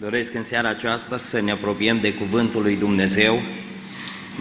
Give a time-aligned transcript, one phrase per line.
[0.00, 3.42] Doresc în seara aceasta să ne apropiem de Cuvântul lui Dumnezeu,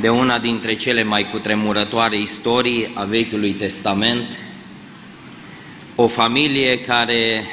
[0.02, 4.38] de una dintre cele mai cutremurătoare istorii a Vechiului Testament,
[5.96, 7.46] o familie care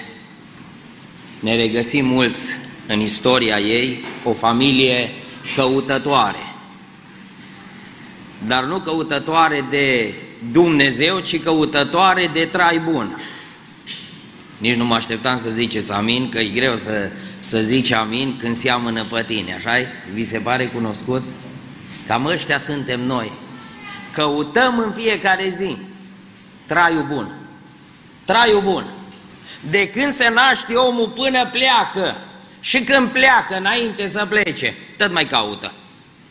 [1.40, 2.40] ne regăsim mulți
[2.86, 5.10] în istoria ei, o familie
[5.54, 6.54] căutătoare,
[8.46, 10.14] dar nu căutătoare de
[10.52, 13.20] Dumnezeu, ci căutătoare de trai bun.
[14.58, 17.10] Nici nu mă așteptam să ziceți amin, că e greu să,
[17.52, 19.86] să zici amin când seamănă pe tine, așa -i?
[20.12, 21.22] Vi se pare cunoscut?
[22.06, 23.32] Cam ăștia suntem noi.
[24.12, 25.76] Căutăm în fiecare zi
[26.66, 27.32] traiul bun.
[28.24, 28.84] Traiul bun.
[29.70, 32.16] De când se naște omul până pleacă
[32.60, 35.72] și când pleacă înainte să plece, tot mai caută.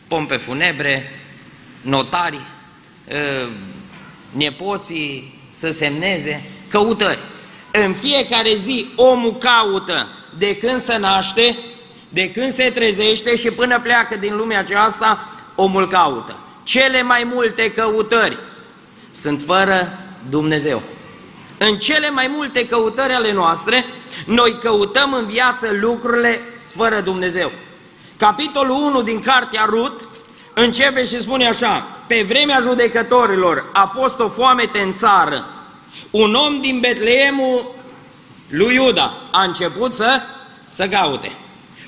[0.06, 1.10] Pompe funebre,
[1.80, 2.40] notari,
[3.10, 3.48] ă,
[4.30, 7.18] nepoții să semneze, căutări.
[7.72, 10.08] În fiecare zi omul caută
[10.38, 11.58] de când se naște,
[12.08, 16.36] de când se trezește și până pleacă din lumea aceasta, omul caută.
[16.62, 18.38] Cele mai multe căutări
[19.20, 20.82] sunt fără Dumnezeu.
[21.58, 23.84] În cele mai multe căutări ale noastre,
[24.26, 26.40] noi căutăm în viață lucrurile
[26.76, 27.52] fără Dumnezeu.
[28.16, 30.00] Capitolul 1 din Cartea Rut
[30.54, 35.44] începe și spune așa, pe vremea judecătorilor a fost o foamete în țară,
[36.10, 37.74] un om din Betleemul
[38.52, 40.20] lui Iuda a început să,
[40.68, 41.32] să caute.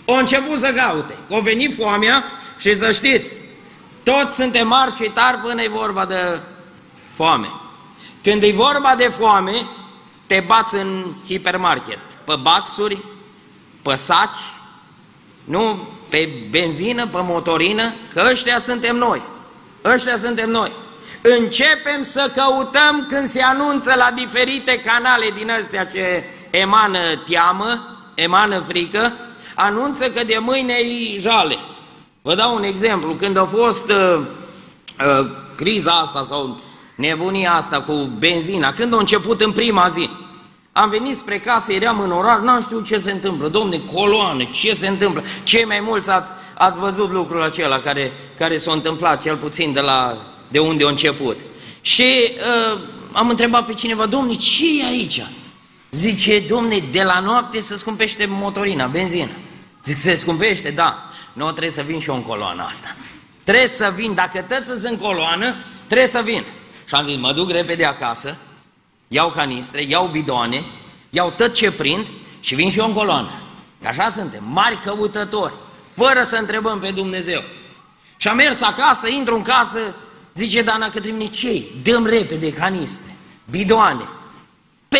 [0.04, 1.16] O început să caute.
[1.28, 2.24] O venit foamea
[2.58, 3.40] și să știți,
[4.02, 6.38] toți suntem marși și tari până e vorba de
[7.14, 7.48] foame.
[8.22, 9.66] Când e vorba de foame,
[10.26, 13.04] te bați în hipermarket, pe baxuri,
[13.82, 14.36] pe saci,
[15.44, 19.22] nu pe benzină, pe motorină, că ăștia suntem noi.
[19.84, 20.72] Ăștia suntem noi.
[21.22, 26.24] Începem să căutăm când se anunță la diferite canale din astea ce
[26.60, 27.80] emană teamă,
[28.14, 29.12] emană frică,
[29.54, 31.56] anunță că de mâine e jale.
[32.22, 34.20] Vă dau un exemplu, când a fost uh,
[35.06, 36.60] uh, criza asta sau
[36.96, 40.10] nebunia asta cu benzina, când a început în prima zi,
[40.72, 43.48] am venit spre casă, eram în oraș, n-am știut ce se întâmplă.
[43.48, 45.22] Domne, coloane, ce se întâmplă?
[45.44, 49.80] Cei mai mulți ați, ați văzut lucrul acela care, care s-a întâmplat, cel puțin de,
[49.80, 50.16] la,
[50.48, 51.36] de unde a început.
[51.80, 52.30] Și
[52.72, 52.78] uh,
[53.12, 55.22] am întrebat pe cineva, domne, ce e aici?
[55.94, 59.30] Zice, domne, de la noapte se scumpește motorina, benzină.
[59.82, 60.70] Zic, se scumpește?
[60.70, 61.10] Da.
[61.32, 62.96] Nu, trebuie să vin și eu în coloana asta.
[63.44, 65.54] Trebuie să vin, dacă tăți sunt în coloană,
[65.86, 66.44] trebuie să vin.
[66.84, 68.36] Și am zis, mă duc repede acasă,
[69.08, 70.64] iau canistre, iau bidoane,
[71.10, 72.06] iau tot ce prind
[72.40, 73.30] și vin și eu în coloană.
[73.82, 75.52] Că așa suntem, mari căutători,
[75.88, 77.42] fără să întrebăm pe Dumnezeu.
[78.16, 79.94] Și am mers acasă, intru în casă,
[80.34, 83.16] zice Dana către mine, ce Dăm repede canistre,
[83.50, 84.08] bidoane.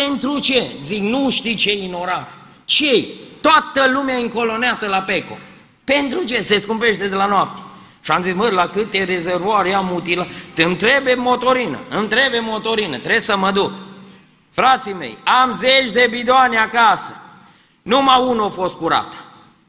[0.03, 0.71] Pentru ce?
[0.85, 2.27] Zic, nu știi ce în oraș.
[2.65, 3.05] ce
[3.41, 5.37] Toată lumea încoloneată la Peco.
[5.83, 6.43] Pentru ce?
[6.45, 7.61] Se scumpește de la noapte.
[8.01, 10.27] Și am zis, mă, la câte rezervoare am utilă?
[10.55, 13.71] Îmi trebuie motorină, îmi trebuie motorină, trebuie să mă duc.
[14.51, 17.15] Frații mei, am zeci de bidoane acasă.
[17.81, 19.13] Numai unul a fost curat.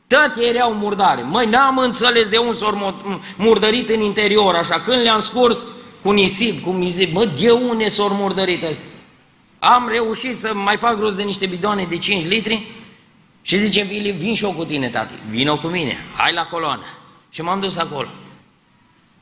[0.06, 1.22] Toate erau murdare.
[1.22, 2.94] Măi, n-am înțeles de unde s-au
[3.36, 5.66] murdărit în interior, așa, când le-am scurs
[6.02, 8.84] cu nisip, cu mizip, mă, de unde s-au murdărit astea?
[9.58, 12.66] Am reușit să mai fac rost de niște bidoane de 5 litri
[13.42, 15.14] și zice, Vili, vin și eu cu tine, tati.
[15.28, 16.84] Vino cu mine, hai la coloană.
[17.30, 18.08] Și m-am dus acolo.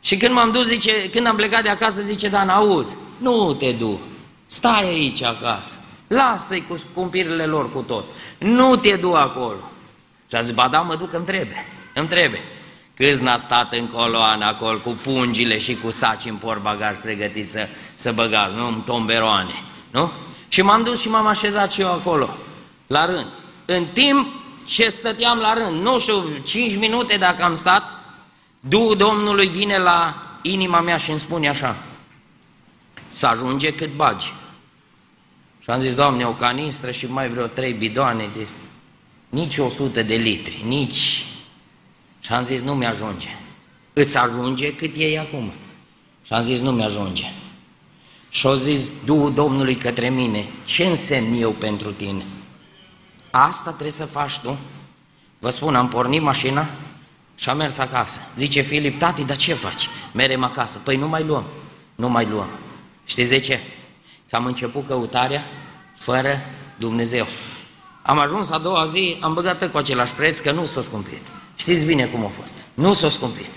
[0.01, 3.73] Și când m-am dus, zice, când am plecat de acasă, zice, Dan, auzi, nu te
[3.73, 4.01] du,
[4.47, 8.05] stai aici acasă, lasă-i cu scumpirile lor cu tot,
[8.39, 9.71] nu te du acolo.
[10.29, 12.43] Și a zis, ba da, mă duc, îmi trebuie, îmi trebuie.
[12.97, 17.69] Câți n-a stat în coloană acolo cu pungile și cu saci în portbagaj pregătiți să,
[17.95, 18.67] să băgați, nu?
[18.67, 19.63] În tomberoane,
[19.95, 20.11] nu?
[20.49, 22.29] Și m-am dus și m-am așezat și eu acolo,
[22.87, 23.27] la rând.
[23.65, 24.27] În timp
[24.65, 27.83] ce stăteam la rând, nu știu, 5 minute dacă am stat,
[28.61, 31.77] Duhul Domnului vine la inima mea și îmi spune așa,
[33.07, 34.33] să ajunge cât bagi.
[35.61, 38.49] Și am zis, Doamne, o canistră și mai vreo trei bidoane de
[39.29, 41.27] nici 100 de litri, nici...
[42.21, 43.37] Și am zis, nu mi-ajunge.
[43.93, 45.53] Îți ajunge cât e acum.
[46.23, 47.33] Și am zis, nu mi-ajunge.
[48.35, 52.25] Și au zis Duhul Domnului către mine, ce însemn eu pentru tine?
[53.31, 54.59] Asta trebuie să faci tu.
[55.39, 56.69] Vă spun, am pornit mașina
[57.35, 58.21] și am mers acasă.
[58.37, 59.89] Zice Filip, tati, dar ce faci?
[60.13, 60.79] Merem acasă.
[60.83, 61.45] Păi nu mai luăm.
[61.95, 62.49] Nu mai luăm.
[63.05, 63.61] Știți de ce?
[64.29, 65.45] Că am început căutarea
[65.97, 66.41] fără
[66.79, 67.27] Dumnezeu.
[68.03, 71.23] Am ajuns a doua zi, am băgat cu același preț, că nu s-a scumpit.
[71.55, 72.55] Știți bine cum a fost.
[72.75, 73.51] Nu s-a scumpit.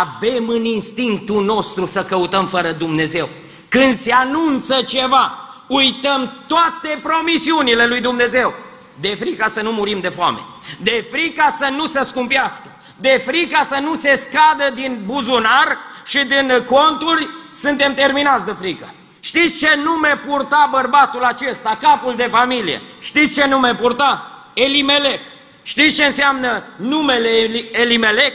[0.00, 3.28] Avem în instinctul nostru să căutăm fără Dumnezeu.
[3.68, 8.54] Când se anunță ceva, uităm toate promisiunile lui Dumnezeu.
[9.00, 10.38] De frica să nu murim de foame.
[10.82, 16.18] de frica să nu se scumpească, de frica să nu se scadă din buzunar și
[16.18, 18.92] din conturi, suntem terminați de frică.
[19.20, 22.82] Știți ce nume purta bărbatul acesta, capul de familie?
[22.98, 24.42] Știți ce nume purta?
[24.54, 25.20] Elimelec.
[25.62, 27.28] Știți ce înseamnă numele
[27.72, 28.32] Elimelec?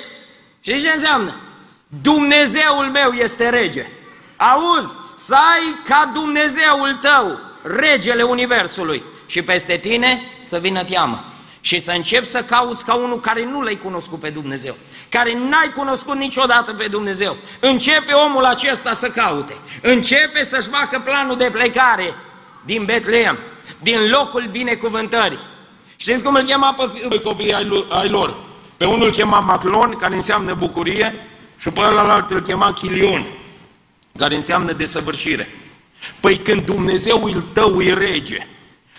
[0.59, 1.33] Știți ce înseamnă?
[2.01, 3.85] Dumnezeul meu este rege.
[4.35, 7.39] Auzi, să ai ca Dumnezeul tău,
[7.77, 11.23] regele Universului și peste tine să vină teamă
[11.61, 14.75] și să începi să cauți ca unul care nu l-ai cunoscut pe Dumnezeu,
[15.09, 17.35] care n-ai cunoscut niciodată pe Dumnezeu.
[17.59, 22.13] Începe omul acesta să caute, începe să-și facă planul de plecare
[22.65, 23.37] din Betleem,
[23.81, 25.39] din locul binecuvântării.
[25.95, 27.53] Știți cum îl chema pe fiul copiii
[27.89, 28.35] ai lor?
[28.77, 31.27] Pe unul îl chema Maclon, care înseamnă bucurie,
[31.63, 33.25] și pe ălalt îl chema Chilion,
[34.17, 35.49] care înseamnă desăvârșire.
[36.19, 38.47] Păi când Dumnezeul tău e rege,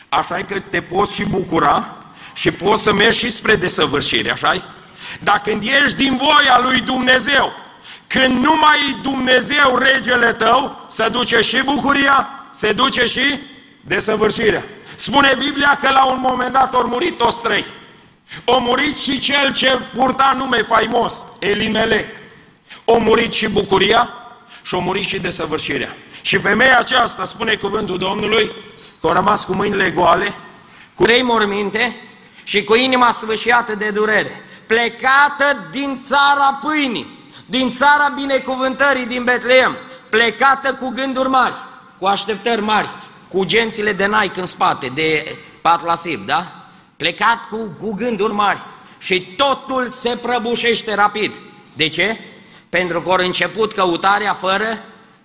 [0.08, 1.96] așa că te poți și bucura
[2.32, 4.62] și poți să mergi și spre desăvârșire, așa -i?
[5.20, 7.52] Dar când ești din voia lui Dumnezeu,
[8.06, 13.38] când nu mai e Dumnezeu regele tău, se duce și bucuria, se duce și
[13.80, 14.64] desăvârșirea.
[14.96, 17.64] Spune Biblia că la un moment dat au murit toți trei.
[18.44, 22.22] O murit și cel ce purta nume faimos, Elimelec.
[22.84, 24.08] O murit și bucuria
[24.62, 25.96] și o murit și desăvârșirea.
[26.22, 28.50] Și femeia aceasta, spune cuvântul Domnului,
[29.00, 30.34] că a rămas cu mâinile goale,
[30.94, 31.96] cu trei morminte
[32.44, 37.06] și cu inima sfâșiată de durere, plecată din țara pâinii,
[37.46, 39.76] din țara binecuvântării din Betleem,
[40.10, 41.54] plecată cu gânduri mari,
[41.98, 42.88] cu așteptări mari,
[43.28, 46.52] cu gențile de Nike în spate, de patlasib, da?
[46.96, 48.58] Plecat cu, cu gânduri mari
[48.98, 51.34] și totul se prăbușește rapid.
[51.76, 52.20] De ce?
[52.78, 54.84] Pentru că au început căutarea fără,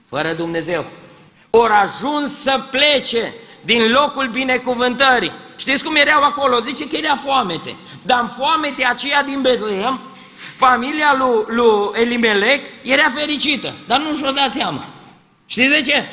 [0.09, 0.85] fără Dumnezeu.
[1.49, 5.31] Ori ajuns să plece din locul binecuvântării.
[5.55, 6.59] Știți cum erau acolo?
[6.59, 7.75] Zice că era foamete.
[8.03, 9.99] Dar în foamete aceea din Betleem,
[10.57, 14.85] familia lui, lui Elimelec era fericită, dar nu și-o dat seama.
[15.45, 16.05] Știți de ce?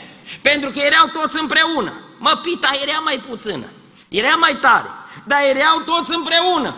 [0.43, 1.93] Pentru că erau toți împreună.
[2.19, 3.67] Mă, pita era mai puțină,
[4.09, 4.89] era mai tare,
[5.25, 6.75] dar erau toți împreună.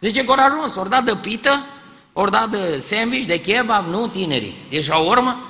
[0.00, 1.64] Zice că ori ajuns, ori dat de pită,
[2.16, 4.56] ori dat de sandwich, de kebab, nu tinerii.
[4.70, 5.46] Deci la urmă,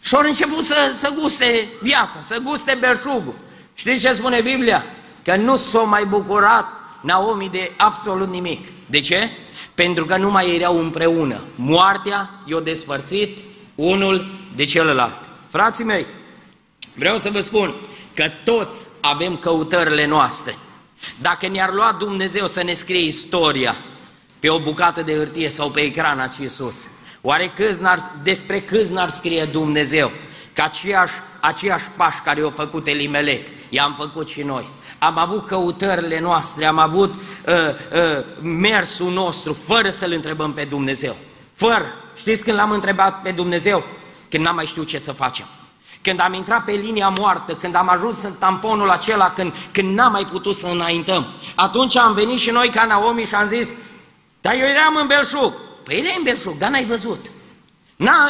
[0.00, 3.34] și ori început să, să guste viața, să guste belșugul.
[3.74, 4.84] Știți ce spune Biblia?
[5.24, 6.66] Că nu s-a mai bucurat
[7.00, 8.66] Naomi de absolut nimic.
[8.86, 9.30] De ce?
[9.74, 11.40] Pentru că nu mai erau împreună.
[11.54, 13.38] Moartea i-a despărțit
[13.74, 14.26] unul
[14.56, 15.20] de celălalt.
[15.50, 16.06] Frații mei,
[16.94, 17.74] vreau să vă spun
[18.14, 20.58] că toți avem căutările noastre.
[21.20, 23.76] Dacă ne-ar lua Dumnezeu să ne scrie istoria
[24.42, 26.74] pe o bucată de hârtie sau pe ecran aici sus,
[27.20, 27.78] oare câți
[28.22, 30.10] despre câți n-ar scrie Dumnezeu?
[30.52, 34.68] Că aceiași, aceiași pași care i-au făcut Elimelec, i-am făcut și noi.
[34.98, 37.54] Am avut căutările noastre, am avut uh,
[38.18, 41.16] uh, mersul nostru, fără să-L întrebăm pe Dumnezeu.
[41.52, 41.94] Fără.
[42.16, 43.84] Știți când l-am întrebat pe Dumnezeu?
[44.28, 45.46] Când n-am mai știut ce să facem.
[46.02, 50.12] Când am intrat pe linia moartă, când am ajuns în tamponul acela, când, când n-am
[50.12, 53.68] mai putut să înaintăm, atunci am venit și noi ca Naomi și am zis,
[54.42, 55.52] dar eu eram în belșug.
[55.82, 57.30] Păi erai în belșug, dar n-ai văzut.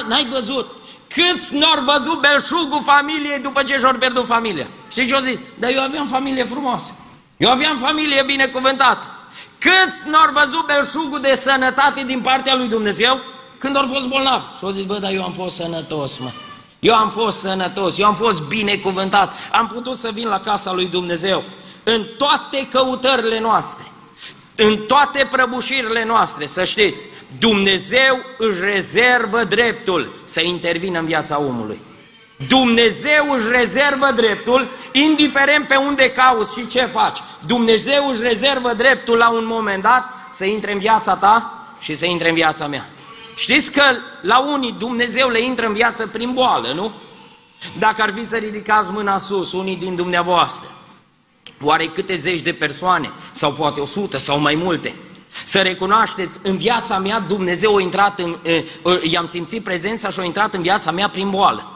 [0.09, 0.67] N-ai văzut.
[1.09, 4.67] Câți n-au văzut belșugul familiei după ce și-au pierdut familia?
[4.91, 5.39] Știi ce au zis?
[5.55, 6.95] Dar eu aveam familie frumoasă.
[7.37, 9.07] Eu aveam familie binecuvântată.
[9.59, 13.21] Câți n-au văzut belșugul de sănătate din partea lui Dumnezeu
[13.59, 14.45] când au fost bolnavi?
[14.45, 16.31] Și au zis, bă, dar eu am fost sănătos, mă.
[16.81, 20.87] Eu am fost sănătos, eu am fost binecuvântat, am putut să vin la casa lui
[20.87, 21.43] Dumnezeu.
[21.85, 23.92] În toate căutările noastre,
[24.57, 27.01] în toate prăbușirile noastre, să știți,
[27.39, 31.81] Dumnezeu își rezervă dreptul să intervină în viața omului.
[32.49, 37.19] Dumnezeu își rezervă dreptul, indiferent pe unde cauți și ce faci.
[37.47, 42.05] Dumnezeu își rezervă dreptul la un moment dat să intre în viața ta și să
[42.05, 42.89] intre în viața mea.
[43.35, 43.83] Știți că
[44.21, 46.93] la unii Dumnezeu le intră în viață prin boală, nu?
[47.79, 50.69] Dacă ar fi să ridicați mâna sus, unii din dumneavoastră,
[51.63, 54.95] oare câte zeci de persoane, sau poate o sută, sau mai multe,
[55.45, 58.37] să recunoașteți, în viața mea Dumnezeu a intrat, în,
[59.03, 61.67] i-am simțit prezența și a intrat în viața mea prin boală.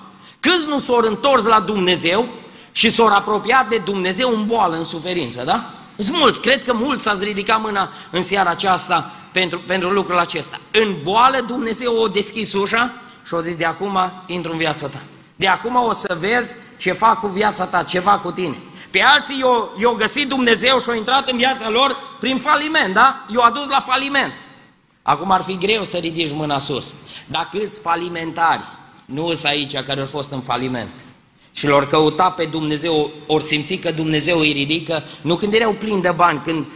[0.40, 2.28] Câți nu s-au întors la Dumnezeu
[2.73, 5.71] și s-au apropiat de Dumnezeu în boală, în suferință, da?
[5.97, 10.61] Sunt mulți, cred că mulți ați ridicat mâna în seara aceasta pentru, pentru lucrul acesta.
[10.71, 12.93] În boală Dumnezeu o deschis ușa
[13.26, 15.00] și o zis de acum intru în viața ta.
[15.37, 18.57] De acum o să vezi ce fac cu viața ta, ce fac cu tine.
[18.97, 19.38] Pe alții
[19.79, 23.25] i-au găsit Dumnezeu și au intrat în viața lor prin faliment, da?
[23.33, 24.33] I-au adus la faliment.
[25.03, 26.93] Acum ar fi greu să ridici mâna sus.
[27.26, 28.62] Dacă îți falimentari,
[29.05, 31.05] nu îți aici care au fost în faliment,
[31.53, 36.03] și lor căuta pe Dumnezeu, ori simți că Dumnezeu îi ridică, nu când erau plini
[36.03, 36.67] de bani, când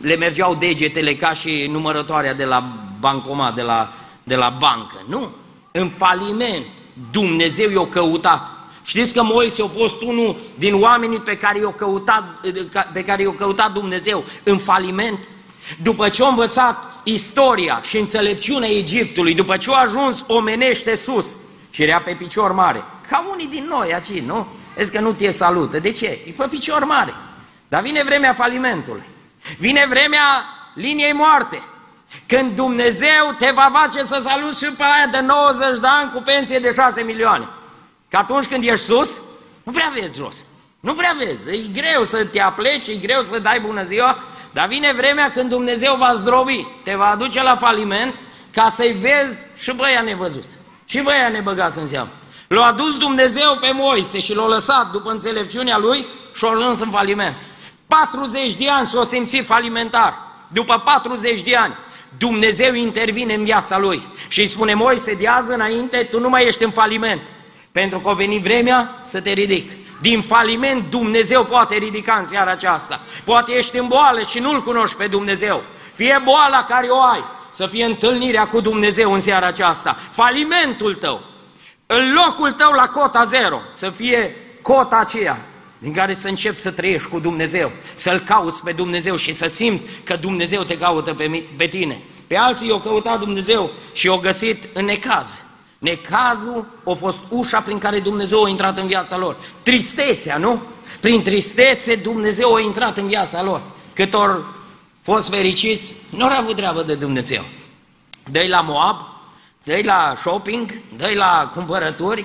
[0.00, 3.92] le mergeau degetele ca și numărătoarea de la bancomat, de la,
[4.22, 4.96] de la bancă.
[5.08, 5.28] Nu,
[5.72, 6.64] în faliment
[7.10, 8.57] Dumnezeu i-a căutat.
[8.88, 12.24] Știți că Moise a fost unul din oamenii pe care i-a căutat,
[12.92, 15.18] pe care i-a căutat Dumnezeu în faliment?
[15.82, 21.36] După ce a învățat istoria și înțelepciunea Egiptului, după ce a ajuns omenește sus
[21.70, 24.46] și era pe picior mare, ca unii din noi aici, nu?
[24.74, 25.78] Vezi că nu te salută.
[25.78, 26.18] De ce?
[26.26, 27.14] E pe picior mare.
[27.68, 29.04] Dar vine vremea falimentului.
[29.58, 31.62] Vine vremea liniei moarte.
[32.26, 36.22] Când Dumnezeu te va face să saluți și pe aia de 90 de ani cu
[36.22, 37.48] pensie de 6 milioane.
[38.08, 39.10] Că atunci când ești sus,
[39.62, 40.34] nu prea vezi jos.
[40.80, 41.50] Nu prea vezi.
[41.50, 44.18] E greu să te apleci, e greu să dai bună ziua,
[44.52, 48.14] dar vine vremea când Dumnezeu va zdrobi, te va aduce la faliment
[48.50, 50.56] ca să-i vezi și băia nevăzuți.
[50.84, 52.08] Și băia nebăgați în seamă.
[52.48, 56.90] L-a adus Dumnezeu pe Moise și l-a lăsat după înțelepciunea lui și a ajuns în
[56.90, 57.34] faliment.
[57.86, 60.14] 40 de ani s-a simțit falimentar.
[60.48, 61.74] După 40 de ani,
[62.18, 66.46] Dumnezeu intervine în viața lui și îi spune, Moise, de azi înainte tu nu mai
[66.46, 67.20] ești în faliment,
[67.72, 69.70] pentru că a venit vremea să te ridic.
[70.00, 73.00] Din faliment Dumnezeu poate ridica în seara aceasta.
[73.24, 75.62] Poate ești în boală și nu-L cunoști pe Dumnezeu.
[75.94, 79.96] Fie boala care o ai, să fie întâlnirea cu Dumnezeu în seara aceasta.
[80.14, 81.20] Falimentul tău,
[81.86, 85.44] în locul tău la cota zero, să fie cota aceea
[85.78, 89.86] din care să începi să trăiești cu Dumnezeu, să-L cauți pe Dumnezeu și să simți
[90.04, 91.98] că Dumnezeu te caută pe, pe tine.
[92.26, 95.28] Pe alții i-au căutat Dumnezeu și i-au găsit în necaz.
[95.78, 99.36] Necazul a fost ușa prin care Dumnezeu a intrat în viața lor.
[99.62, 100.62] Tristețea, nu?
[101.00, 103.60] Prin tristețe Dumnezeu a intrat în viața lor.
[103.92, 104.42] Cât ori
[105.02, 107.44] fost fericiți, nu au avut treabă de Dumnezeu.
[108.30, 109.00] dă la Moab,
[109.64, 112.24] dă la shopping, dă la cumpărături,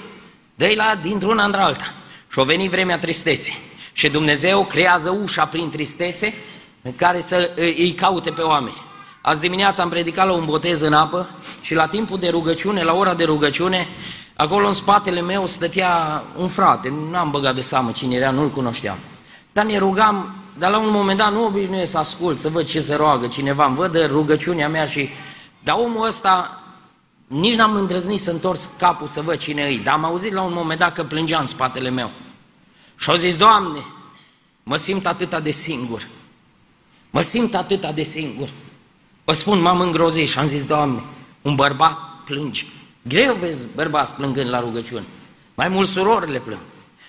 [0.56, 1.94] dă la dintr-una într-alta.
[2.32, 3.60] Și a venit vremea tristeței.
[3.94, 6.34] Și Dumnezeu creează ușa prin tristețe
[6.82, 8.82] în care să îi caute pe oameni.
[9.25, 11.30] Azi dimineața am predicat la un botez în apă
[11.62, 13.88] și la timpul de rugăciune, la ora de rugăciune,
[14.36, 18.50] acolo în spatele meu stătea un frate, nu am băgat de seamă cine era, nu-l
[18.50, 18.98] cunoșteam.
[19.51, 22.80] Dar ne rugam, dar la un moment dat nu obișnuiesc să ascult, să văd ce
[22.80, 25.10] se roagă cineva, îmi văd rugăciunea mea și...
[25.63, 26.62] Dar omul ăsta
[27.27, 30.53] nici n-am îndrăznit să întorc capul să văd cine îi, dar am auzit la un
[30.53, 32.10] moment dat că plângea în spatele meu.
[32.96, 33.86] Și au zis, Doamne,
[34.63, 36.08] mă simt atâta de singur.
[37.10, 38.50] Mă simt atâta de singur.
[39.24, 41.03] Vă spun, m-am îngrozit și am zis, Doamne,
[41.42, 42.65] un bărbat plânge.
[43.01, 45.03] Greu vezi bărbați plângând la rugăciune.
[45.53, 46.62] Mai mult surorile plâng.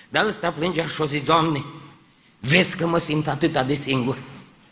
[0.09, 1.63] Dar ăsta plângea și a zis, Doamne,
[2.39, 4.17] vezi că mă simt atâta de singur.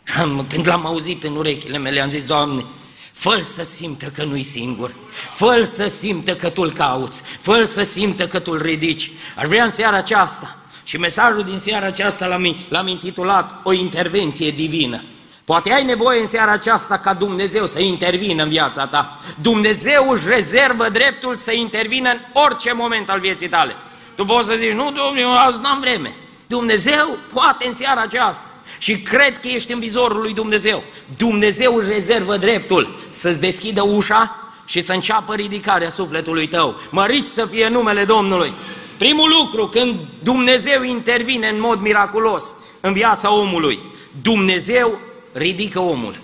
[0.02, 2.64] Și am, când l-am auzit în urechile mele, am zis, Doamne,
[3.12, 4.94] fă să simtă că nu-i singur,
[5.30, 9.10] fă să simtă că tu-l cauți, fă să simtă că tu-l ridici.
[9.36, 14.50] Ar vrea în seara aceasta, și mesajul din seara aceasta l-am, l-am intitulat O intervenție
[14.50, 15.02] divină.
[15.44, 19.18] Poate ai nevoie în seara aceasta ca Dumnezeu să intervină în viața ta.
[19.40, 23.76] Dumnezeu își rezervă dreptul să intervină în orice moment al vieții tale.
[24.14, 26.14] Tu poți să zici, nu, Domnule, azi n-am vreme.
[26.46, 28.46] Dumnezeu poate în seara aceasta.
[28.78, 30.82] Și cred că ești în vizorul lui Dumnezeu.
[31.16, 36.74] Dumnezeu își rezervă dreptul să-ți deschidă ușa și să înceapă ridicarea sufletului tău.
[36.90, 38.52] Măriți să fie numele Domnului.
[38.98, 42.44] Primul lucru, când Dumnezeu intervine în mod miraculos
[42.80, 43.78] în viața omului,
[44.22, 44.98] Dumnezeu
[45.34, 46.18] ridică omul.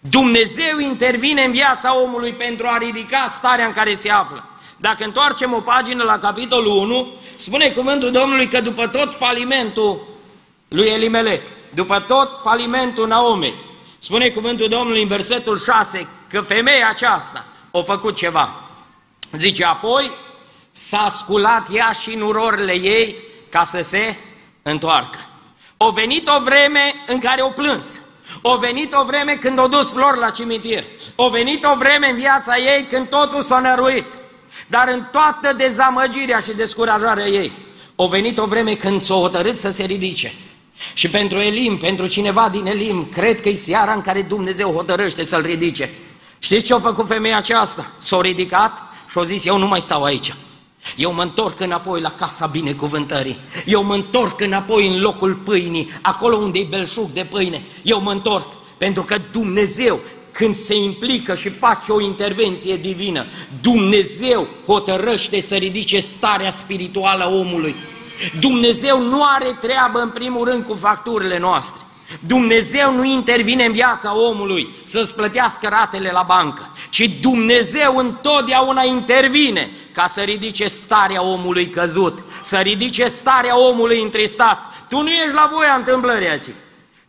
[0.00, 4.44] Dumnezeu intervine în viața omului pentru a ridica starea în care se află.
[4.76, 10.00] Dacă întoarcem o pagină la capitolul 1, spune cuvântul Domnului că după tot falimentul
[10.68, 11.42] lui Elimelec,
[11.74, 13.54] după tot falimentul Naomei,
[13.98, 18.54] spune cuvântul Domnului în versetul 6 că femeia aceasta a făcut ceva.
[19.32, 20.10] Zice, apoi
[20.70, 23.16] s-a sculat ea și în urorile ei
[23.48, 24.16] ca să se
[24.62, 25.18] întoarcă.
[25.76, 28.00] O venit o vreme în care o plâns.
[28.42, 30.84] O venit o vreme când o dus flori la cimitir.
[31.14, 34.06] O venit o vreme în viața ei când totul s-a năruit.
[34.66, 37.52] Dar în toată dezamăgirea și descurajarea ei,
[37.94, 40.34] o venit o vreme când s-a hotărât să se ridice.
[40.94, 45.24] Și pentru Elim, pentru cineva din Elim, cred că e seara în care Dumnezeu hotărăște
[45.24, 45.90] să-l ridice.
[46.38, 47.90] Știți ce a făcut femeia aceasta?
[48.04, 50.34] S-a ridicat și a zis, eu nu mai stau aici.
[50.96, 53.38] Eu mă întorc înapoi la casa binecuvântării.
[53.66, 57.62] Eu mă întorc înapoi în locul pâinii, acolo unde e belșug de pâine.
[57.82, 60.00] Eu mă întorc pentru că Dumnezeu
[60.32, 63.26] când se implică și face o intervenție divină,
[63.60, 67.74] Dumnezeu hotărăște să ridice starea spirituală a omului.
[68.40, 71.80] Dumnezeu nu are treabă în primul rând cu facturile noastre.
[72.20, 79.70] Dumnezeu nu intervine în viața omului să-ți plătească ratele la bancă, ci Dumnezeu întotdeauna intervine
[79.92, 84.58] ca să ridice starea omului căzut, să ridice starea omului întristat.
[84.88, 86.44] Tu nu ești la voia întâmplării aici.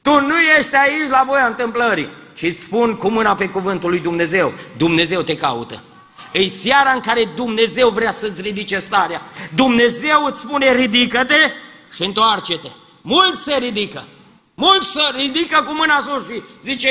[0.02, 3.90] Tu Tu nu ești aici la voia întâmplării, ci îți spun cu mâna pe cuvântul
[3.90, 4.54] lui Dumnezeu.
[4.78, 5.84] Dumnezeu te caută.
[6.32, 9.22] E seara în care Dumnezeu vrea să-ți ridice starea.
[9.56, 11.52] Dumnezeu îți spune ridică-te
[11.96, 12.68] și întoarce-te.
[13.02, 14.08] Mulți se ridică.
[14.54, 16.90] Mulți se ridică cu mâna sus și zice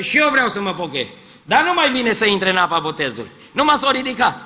[0.00, 1.08] și eu vreau să mă pochez.
[1.44, 3.30] Dar nu mai vine să intre în apa botezului.
[3.52, 4.42] Nu m-a s-a ridicat.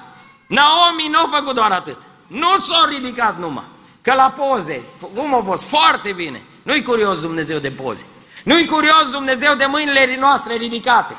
[0.46, 1.98] Naomi nu a făcut doar atât.
[2.26, 3.64] Nu s-a ridicat numai.
[4.02, 4.82] Că la poze,
[5.14, 5.62] cum a fost?
[5.62, 6.42] Foarte bine.
[6.62, 8.04] Nu-i curios Dumnezeu de poze.
[8.44, 11.16] Nu-i curios Dumnezeu de mâinile noastre ridicate.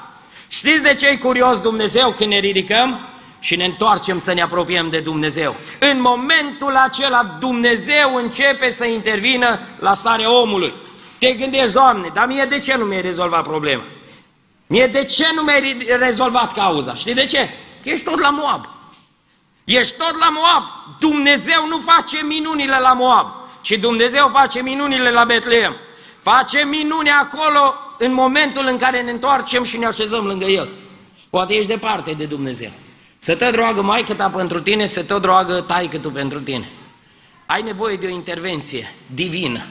[0.47, 2.99] Știți de ce e curios Dumnezeu când ne ridicăm?
[3.39, 5.55] Și ne întoarcem să ne apropiem de Dumnezeu.
[5.79, 10.73] În momentul acela Dumnezeu începe să intervină la starea omului.
[11.19, 13.83] Te gândești, Doamne, dar mie de ce nu mi-ai rezolvat problema?
[14.71, 16.93] Mie de ce nu mi-ai rezolvat cauza?
[16.93, 17.49] Știi de ce?
[17.83, 18.69] Că ești tot la Moab.
[19.63, 20.63] Ești tot la Moab.
[20.99, 23.27] Dumnezeu nu face minunile la Moab,
[23.61, 25.75] ci Dumnezeu face minunile la Betleem.
[26.21, 30.69] Face minuni acolo în momentul în care ne întoarcem și ne așezăm lângă El.
[31.29, 32.71] Poate ești departe de Dumnezeu.
[33.17, 36.69] Să te drogă maică ta pentru tine, să te drogă taică tu pentru tine.
[37.45, 39.65] Ai nevoie de o intervenție divină.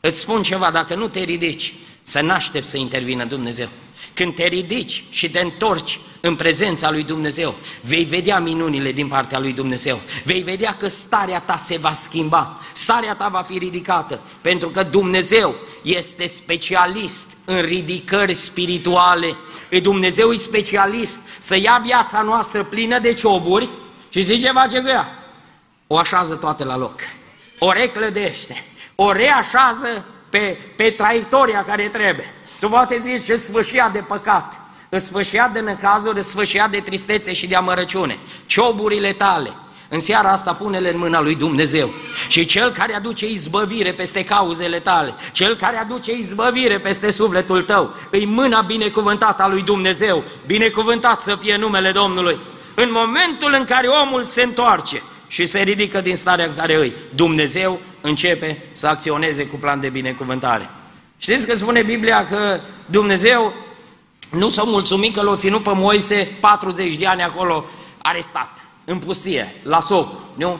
[0.00, 3.68] Îți spun ceva, dacă nu te ridici, să n-aștepți să intervină Dumnezeu.
[4.14, 9.38] Când te ridici și te întorci în prezența lui Dumnezeu, vei vedea minunile din partea
[9.38, 10.00] lui Dumnezeu.
[10.24, 14.82] Vei vedea că starea ta se va schimba, starea ta va fi ridicată, pentru că
[14.82, 19.36] Dumnezeu este specialist în ridicări spirituale.
[19.68, 23.68] E Dumnezeu e specialist să ia viața noastră plină de cioburi
[24.08, 25.24] și zice ce face cu ea?
[25.86, 27.00] O așează toate la loc,
[27.58, 32.34] o reclădește, o reașează pe, pe traiectoria care trebuie.
[32.60, 34.58] Tu poate zici că sfâșia de păcat,
[34.90, 38.18] sfâșia de necazuri, sfâșia de tristețe și de amărăciune.
[38.46, 39.50] Cioburile tale,
[39.88, 41.90] în seara asta pune-le în mâna lui Dumnezeu.
[42.28, 47.94] Și cel care aduce izbăvire peste cauzele tale, cel care aduce izbăvire peste sufletul tău,
[48.10, 50.24] îi mâna binecuvântată a lui Dumnezeu.
[50.46, 52.38] Binecuvântat să fie numele Domnului.
[52.74, 56.92] În momentul în care omul se întoarce și se ridică din starea în care îi,
[57.14, 60.70] Dumnezeu începe să acționeze cu plan de binecuvântare.
[61.16, 63.52] Știți că spune Biblia că Dumnezeu
[64.30, 67.64] nu s-a mulțumit că l-a ținut pe Moise 40 de ani acolo
[68.02, 70.58] arestat, în pustie, la socru, nu?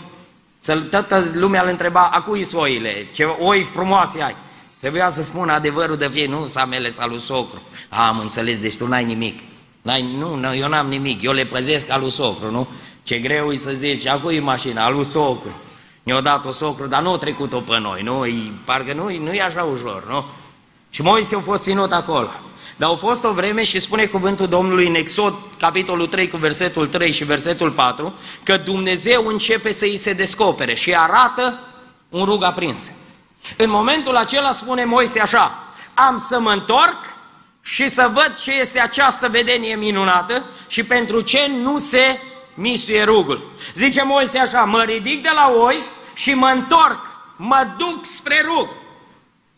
[0.58, 4.36] Să toată lumea îl întreba, a cui oile, ce oi frumoase ai?
[4.80, 7.62] Trebuia să spună adevărul de fie, nu sa mele sa lui socru.
[7.88, 9.38] Am înțeles, deci tu n-ai nimic.
[9.82, 12.66] N-ai, nu, nu, eu n-am nimic, eu le păzesc al lui socru, nu?
[13.02, 15.60] Ce greu e să zici, a cui mașina, al lui socru.
[16.02, 18.24] Ne-a dat-o socru, dar nu a trecut-o pe noi, nu?
[18.24, 20.24] E, parcă nu, nu e așa ușor, nu?
[20.94, 22.30] Și Moise a fost ținut acolo.
[22.76, 26.86] Dar au fost o vreme și spune cuvântul Domnului în Exod, capitolul 3 cu versetul
[26.86, 31.58] 3 și versetul 4, că Dumnezeu începe să îi se descopere și arată
[32.08, 32.92] un rug aprins.
[33.56, 35.58] În momentul acela spune Moise așa,
[35.94, 36.96] am să mă întorc
[37.62, 42.20] și să văd ce este această vedenie minunată și pentru ce nu se
[42.54, 43.50] mistuie rugul.
[43.74, 45.82] Zice Moise așa, mă ridic de la oi
[46.14, 48.68] și mă întorc, mă duc spre rug.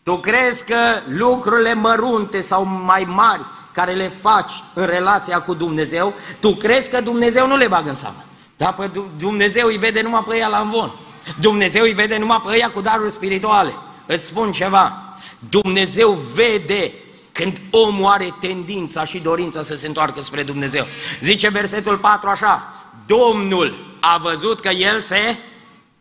[0.07, 0.75] Tu crezi că
[1.07, 3.41] lucrurile mărunte sau mai mari
[3.71, 7.95] care le faci în relația cu Dumnezeu, tu crezi că Dumnezeu nu le bagă în
[7.95, 8.25] seamă.
[8.57, 10.91] Dar pe Dumnezeu îi vede numai pe ea la învon.
[11.39, 13.73] Dumnezeu îi vede numai pe ea cu daruri spirituale.
[14.05, 15.17] Îți spun ceva,
[15.49, 16.93] Dumnezeu vede
[17.31, 20.85] când omul are tendința și dorința să se întoarcă spre Dumnezeu.
[21.21, 22.73] Zice versetul 4 așa,
[23.05, 25.37] Domnul a văzut că el se,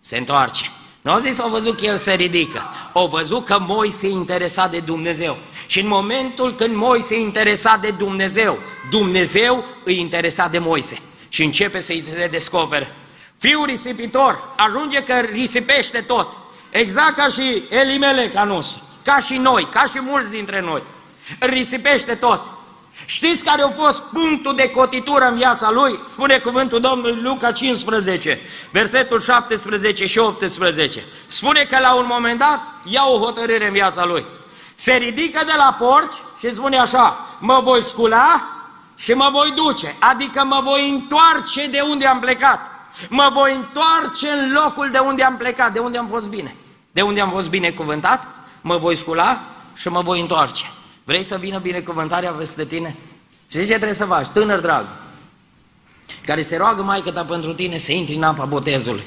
[0.00, 0.70] se întoarce.
[1.06, 2.62] Nu au zis, au văzut că el se ridică.
[2.92, 5.36] Au văzut că Moise interesa de Dumnezeu.
[5.66, 8.58] Și în momentul când Moise interesa de Dumnezeu,
[8.90, 10.98] Dumnezeu îi interesa de Moise.
[11.28, 12.94] Și începe să-i se descopere.
[13.38, 16.36] Fiul risipitor ajunge că risipește tot.
[16.70, 18.82] Exact ca și Elimeleca nostru.
[19.02, 20.82] Ca și noi, ca și mulți dintre noi.
[21.38, 22.55] Risipește tot.
[23.04, 25.98] Știți care a fost punctul de cotitură în viața lui?
[26.04, 31.04] Spune cuvântul Domnului Luca 15, versetul 17 și 18.
[31.26, 34.24] Spune că la un moment dat ia o hotărâre în viața lui.
[34.74, 38.42] Se ridică de la porci și spune așa, mă voi scula
[38.96, 42.60] și mă voi duce, adică mă voi întoarce de unde am plecat.
[43.08, 46.56] Mă voi întoarce în locul de unde am plecat, de unde am fost bine.
[46.92, 48.26] De unde am fost binecuvântat,
[48.60, 49.40] mă voi scula
[49.74, 50.70] și mă voi întoarce.
[51.06, 52.96] Vrei să vină binecuvântarea peste tine?
[53.50, 54.26] Și ce trebuie să faci?
[54.26, 54.86] Tânăr drag,
[56.24, 59.02] care se roagă Maica ta pentru tine să intri în apa botezului.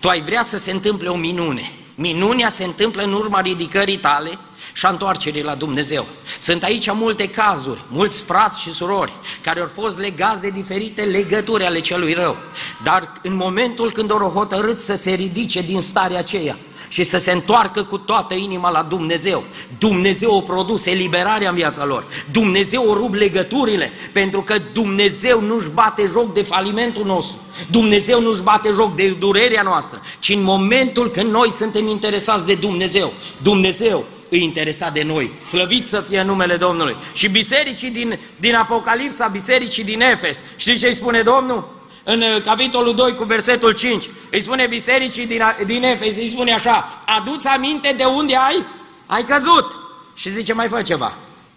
[0.00, 1.70] Tu ai vrea să se întâmple o minune.
[1.94, 4.38] Minunea se întâmplă în urma ridicării tale
[4.72, 6.06] și a întoarcerii la Dumnezeu.
[6.38, 11.64] Sunt aici multe cazuri, mulți frați și surori care au fost legați de diferite legături
[11.64, 12.36] ale celui rău.
[12.82, 16.56] Dar în momentul când au hotărât să se ridice din starea aceea,
[16.88, 19.44] și să se întoarcă cu toată inima la Dumnezeu.
[19.78, 22.04] Dumnezeu o produs eliberarea în viața lor.
[22.30, 27.36] Dumnezeu o rup legăturile, pentru că Dumnezeu nu-și bate joc de falimentul nostru.
[27.70, 32.54] Dumnezeu nu-și bate joc de durerea noastră, ci în momentul când noi suntem interesați de
[32.54, 35.30] Dumnezeu, Dumnezeu îi interesa de noi.
[35.38, 36.96] Slăvit să fie numele Domnului.
[37.12, 41.83] Și bisericii din, din Apocalipsa, bisericii din Efes, știți ce îi spune Domnul?
[42.04, 46.52] În uh, capitolul 2 cu versetul 5, îi spune bisericii din, din Efes, îi spune
[46.52, 48.64] așa, aduți aminte de unde ai?
[49.06, 49.76] Ai căzut.
[50.14, 51.12] Și zice, mai fă ceva,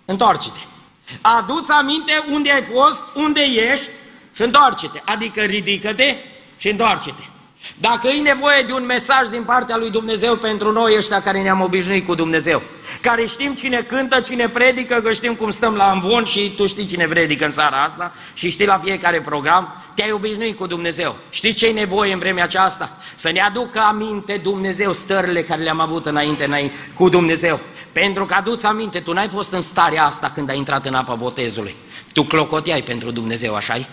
[0.06, 0.60] întoarce-te.
[1.22, 3.86] Aduți aminte unde ai fost, unde ești
[4.36, 5.02] și întoarce-te.
[5.06, 6.16] Adică ridică-te
[6.58, 7.24] și întoarce-te.
[7.80, 11.62] Dacă e nevoie de un mesaj din partea lui Dumnezeu pentru noi ăștia care ne-am
[11.62, 12.62] obișnuit cu Dumnezeu,
[13.02, 16.86] care știm cine cântă, cine predică, că știm cum stăm la învon și tu știi
[16.86, 21.16] cine predică în seara asta și știi la fiecare program, te-ai obișnuit cu Dumnezeu.
[21.30, 22.98] Știți ce e nevoie în vremea aceasta?
[23.16, 27.60] Să ne aducă aminte Dumnezeu stările care le-am avut înainte, înainte cu Dumnezeu.
[27.92, 31.14] Pentru că aduți aminte, tu n-ai fost în starea asta când ai intrat în apa
[31.14, 31.76] botezului.
[32.14, 33.86] Tu clocoteai pentru Dumnezeu, așa -i?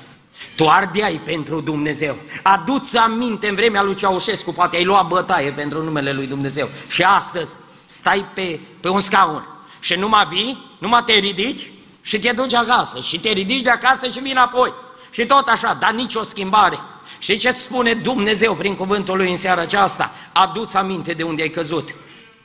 [0.54, 2.16] Tu ardeai pentru Dumnezeu.
[2.42, 6.68] Aduți aminte în vremea lui Ceaușescu, poate ai luat bătaie pentru numele lui Dumnezeu.
[6.86, 7.50] Și astăzi
[7.84, 9.46] stai pe, pe un scaun
[9.80, 11.70] și nu mai vii, nu mai te ridici
[12.02, 13.00] și te duci acasă.
[13.00, 14.72] Și te ridici de acasă și vii înapoi.
[15.14, 16.78] Și tot așa, dar nicio schimbare.
[17.18, 20.12] Și ce spune Dumnezeu prin cuvântul lui în seara aceasta?
[20.32, 21.94] Aduți aminte de unde ai căzut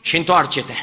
[0.02, 0.74] și întoarce-te.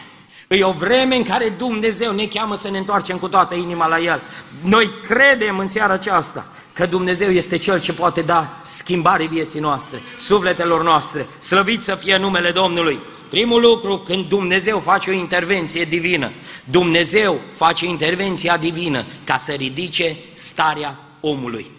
[0.48, 3.98] E o vreme în care Dumnezeu ne cheamă să ne întoarcem cu toată inima la
[3.98, 4.20] El.
[4.62, 10.02] Noi credem în seara aceasta că Dumnezeu este Cel ce poate da schimbare vieții noastre,
[10.16, 11.26] sufletelor noastre.
[11.38, 12.98] Slăvit să fie numele Domnului.
[13.28, 16.32] Primul lucru, când Dumnezeu face o intervenție divină,
[16.64, 21.75] Dumnezeu face intervenția divină ca să ridice starea omului.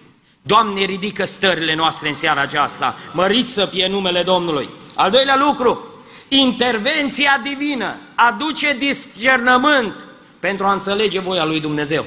[0.48, 4.70] Doamne, ridică stările noastre în seara aceasta, mărit să fie numele Domnului.
[4.96, 5.86] Al doilea lucru,
[6.28, 9.94] intervenția divină aduce discernământ
[10.40, 12.06] pentru a înțelege voia lui Dumnezeu.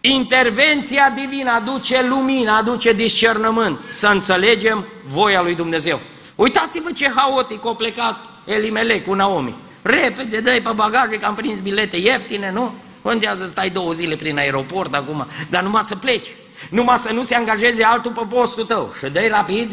[0.00, 6.00] Intervenția divină aduce lumină, aduce discernământ, să înțelegem voia lui Dumnezeu.
[6.34, 9.54] Uitați-vă ce haotic a plecat Elimelec cu Naomi.
[9.82, 12.74] Repede, dă pe bagaje că am prins bilete ieftine, nu?
[13.02, 16.26] Contează să stai două zile prin aeroport acum, dar numai să pleci.
[16.70, 18.92] Numai să nu se angajeze altul pe postul tău.
[18.98, 19.70] Și dă rapid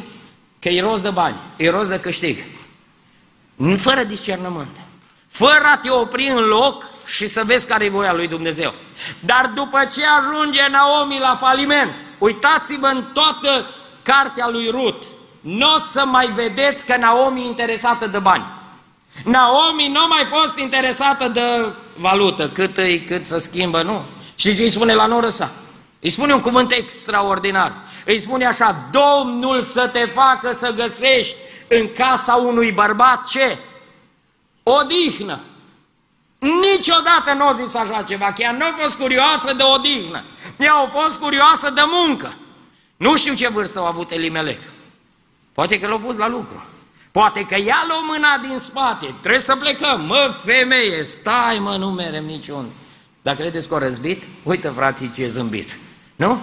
[0.60, 2.38] că e rost de bani, e rost de câștig.
[3.78, 4.76] Fără discernământ.
[5.28, 8.74] Fără a te opri în loc și să vezi care e voia lui Dumnezeu.
[9.20, 13.66] Dar după ce ajunge Naomi la faliment, uitați-vă în toată
[14.04, 15.04] cartea lui Rut,
[15.42, 18.46] nu o să mai vedeți că Naomi e interesată de bani.
[19.24, 21.42] Naomi nu mai fost interesată de
[21.98, 24.06] valută, cât îi, cât să schimbă, nu.
[24.36, 25.52] Și ce îi spune la noră sa?
[26.00, 27.74] Îi spune un cuvânt extraordinar.
[28.06, 31.36] Îi spune așa, Domnul să te facă să găsești
[31.68, 33.58] în casa unui bărbat ce?
[34.64, 35.40] Odihnă.
[36.40, 40.24] Niciodată nu a zis așa ceva, chiar nu a fost curioasă de odihnă.
[40.58, 42.34] Ea a fost curioasă de muncă.
[42.98, 44.60] Nu știu ce vârstă a avut Elimelec.
[45.54, 46.66] Poate că l-a pus la lucru.
[47.12, 49.16] Poate că ea l-a mâna din spate.
[49.20, 50.02] Trebuie să plecăm.
[50.02, 52.72] Mă, femeie, stai mă, nu merem niciunde.
[53.22, 54.24] Dar credeți că o răzbit?
[54.44, 55.78] Uite, frații, ce zâmbit.
[56.18, 56.38] Nu?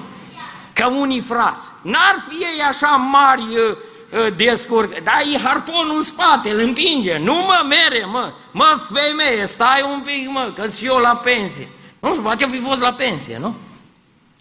[0.73, 1.67] Ca unii frați.
[1.83, 3.77] N-ar fi ei așa mari uh,
[4.13, 7.19] uh descurc, dar e harponul în spate, îl împinge.
[7.19, 8.33] Nu mă mere, mă.
[8.51, 11.69] Mă, femeie, stai un pic, mă, că și eu la pensie.
[12.01, 13.55] Nu știu, poate fi fost la pensie, nu?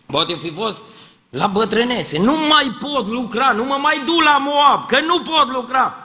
[0.05, 0.77] Poate fi fost
[1.29, 2.19] la bătrânețe.
[2.19, 5.97] Nu mai pot lucra, nu mă mai du la Moab, că nu pot lucra.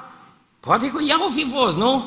[0.61, 2.05] Poate că ea o fi fost, nu?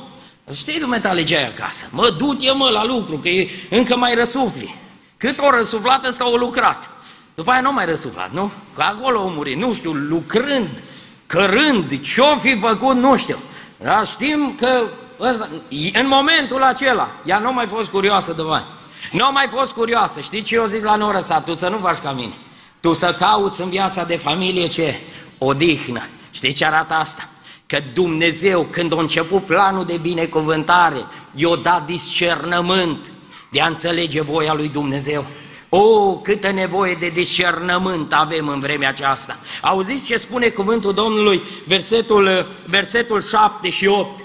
[0.54, 1.86] Știi dumneavoastră legea acasă.
[1.90, 4.76] Mă, du-te mă la lucru, că e, încă mai răsufli.
[5.18, 6.90] Cât o răsuflat, ăsta o lucrat.
[7.36, 8.52] După aia nu mai răsuflat, nu?
[8.76, 10.84] Că acolo o murit, nu știu, lucrând,
[11.28, 13.38] cărând, ce-o fi făcut, nu știu.
[13.78, 14.82] Dar știm că
[15.20, 15.50] ăsta,
[15.94, 18.66] în momentul acela, ea nu mai fost curioasă de bani.
[19.12, 20.20] Nu mai fost curioasă.
[20.20, 21.40] Știi ce eu zis la noră sa?
[21.40, 22.34] Tu să nu faci ca mine.
[22.80, 25.00] Tu să cauți în viața de familie ce?
[25.38, 26.02] Odihnă.
[26.32, 27.30] Știi ce arată asta?
[27.66, 33.12] Că Dumnezeu, când a început planul de binecuvântare, i-a dat discernământ
[33.52, 35.26] de a înțelege voia lui Dumnezeu.
[35.74, 39.38] O, câtă nevoie de discernământ avem în vremea aceasta.
[39.62, 44.24] Auziți ce spune cuvântul Domnului, versetul, versetul 7 și 8.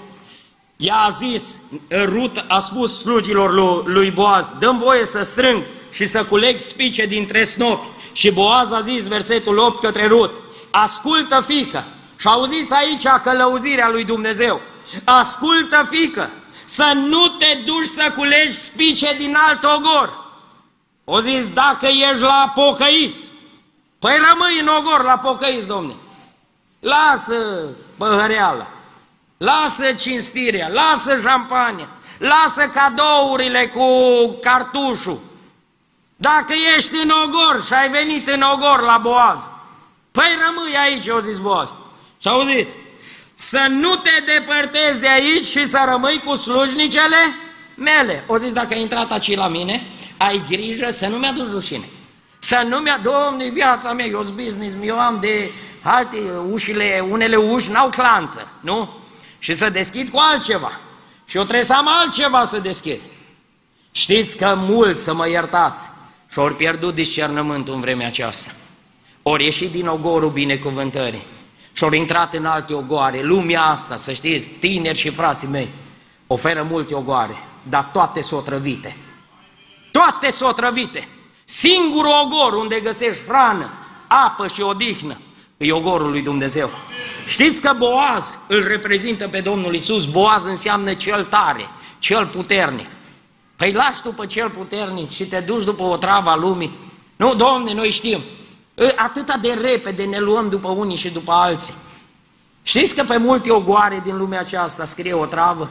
[0.77, 1.43] Ea a zis,
[2.03, 7.05] Rut a spus slugilor lui, lui Boaz, dăm voie să strâng și să culeg spice
[7.05, 7.87] dintre snopi.
[8.11, 10.31] Și Boaz a zis, versetul 8 către Rut,
[10.69, 11.85] ascultă fică,
[12.19, 14.61] și auziți aici călăuzirea lui Dumnezeu.
[15.03, 16.29] Ascultă, fică,
[16.65, 20.26] să nu te duci să culegi spice din alt ogor.
[21.09, 23.31] O zis, dacă ești la pocăiți,
[23.99, 25.93] păi rămâi în ogor la pocăiți, domne.
[26.79, 27.35] Lasă
[27.97, 28.67] păhăreala.
[29.37, 33.87] lasă cinstirea, lasă șampania, lasă cadourile cu
[34.41, 35.19] cartușul.
[36.15, 39.49] Dacă ești în ogor și ai venit în ogor la Boaz,
[40.11, 41.73] păi rămâi aici, o zis Boaz.
[42.21, 42.77] Și auziți,
[43.35, 47.35] să nu te depărtezi de aici și să rămâi cu slujnicele
[47.75, 48.23] mele.
[48.27, 49.87] O zis, dacă ai intrat aici la mine,
[50.17, 51.85] ai grijă să nu mi-aduci rușine.
[52.39, 55.51] Să nu mi-a, domne, viața mea, eu business, eu am de
[55.81, 56.17] alte
[56.49, 58.89] ușile, unele uși n-au clanță, nu?
[59.39, 60.79] Și să deschid cu altceva.
[61.25, 62.99] Și eu trebuie să am altceva să deschid.
[63.91, 65.89] Știți că mulți, să mă iertați,
[66.31, 68.51] și-au pierdut discernământul în vremea aceasta.
[69.21, 71.23] Ori ieșit din ogorul binecuvântării
[71.71, 73.21] și-au intrat în alte ogoare.
[73.21, 75.67] Lumea asta, să știți, tineri și frații mei,
[76.27, 78.95] oferă multe ogoare, dar toate sunt otrăvite.
[79.97, 81.07] Toate sunt otrăvite.
[81.43, 83.69] Singurul ogor unde găsești hrană,
[84.07, 85.17] apă și odihnă
[85.57, 86.69] e ogorul lui Dumnezeu.
[87.25, 90.05] Știți că Boaz îl reprezintă pe Domnul Isus.
[90.05, 92.89] Boaz înseamnă cel tare, cel puternic.
[93.55, 96.77] Păi lași tu pe cel puternic și te duci după o travă a lumii.
[97.15, 98.21] Nu, Domne, noi știm.
[98.95, 101.73] Atâta de repede ne luăm după unii și după alții.
[102.63, 105.69] Știți că pe multe ogoare din lumea aceasta scrie o travă?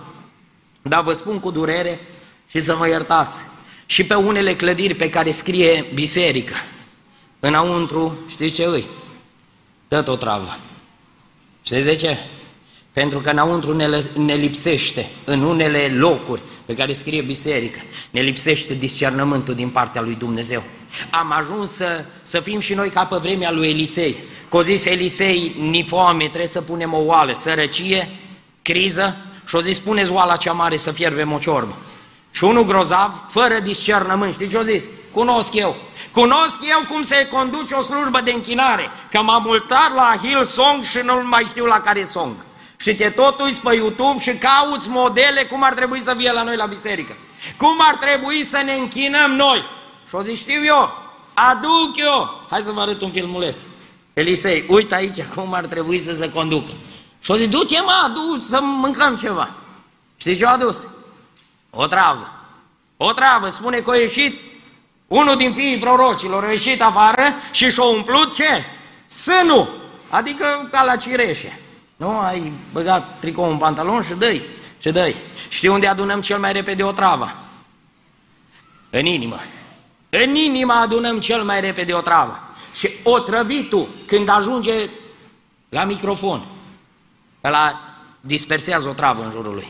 [0.83, 2.01] Dar vă spun cu durere
[2.47, 3.45] și să mă iertați.
[3.87, 6.55] Și pe unele clădiri pe care scrie biserică,
[7.41, 8.87] înăuntru, știți ce îi?
[9.89, 10.59] Tot o travă.
[11.63, 12.19] Știți de ce?
[12.93, 17.79] Pentru că înăuntru ne, ne lipsește, în unele locuri pe care scrie biserică,
[18.11, 20.63] ne lipsește discernământul din partea lui Dumnezeu.
[21.11, 24.17] Am ajuns să, să fim și noi ca pe vremea lui Elisei.
[24.49, 28.09] Că zis Elisei, ni foame, trebuie să punem o oală, sărăcie,
[28.63, 31.77] criză, și o zis, puneți oala cea mare să fierbem o ciorbă.
[32.37, 34.85] Și unul grozav, fără discernământ, știi ce o zis?
[35.13, 35.77] Cunosc eu.
[36.13, 40.99] Cunosc eu cum se conduce o slujbă de închinare, că m-am multat la Hillsong și
[41.05, 42.35] nu mai știu la care song.
[42.77, 46.43] Și te tot uiți pe YouTube și cauți modele cum ar trebui să fie la
[46.43, 47.13] noi la biserică.
[47.57, 49.65] Cum ar trebui să ne închinăm noi.
[50.09, 51.03] Și o zic, știu eu,
[51.35, 52.41] aduc eu.
[52.51, 53.61] Hai să vă arăt un filmuleț.
[54.13, 56.73] Elisei, uite aici cum ar trebui să se conducă.
[57.21, 59.51] Și o zic, du-te mă, adu să mâncăm ceva.
[60.17, 60.87] Știți ce a adus?
[61.79, 62.31] O travă.
[62.97, 64.41] O travă, spune că a ieșit
[65.07, 68.65] unul din fiii prorocilor, a ieșit afară și și-a umplut ce?
[69.07, 69.69] Sânul,
[70.09, 71.61] adică ca la cireșe.
[71.97, 74.33] Nu, ai băgat tricou în pantalon și dă
[74.79, 75.15] și dă
[75.49, 77.35] Știi unde adunăm cel mai repede o travă?
[78.91, 79.41] În inimă.
[80.11, 82.41] În inimă adunăm cel mai repede o travă.
[82.75, 84.73] Și otrăvitul, când ajunge
[85.69, 86.45] la microfon,
[87.45, 87.81] ăla
[88.21, 89.69] dispersează o travă în jurul lui.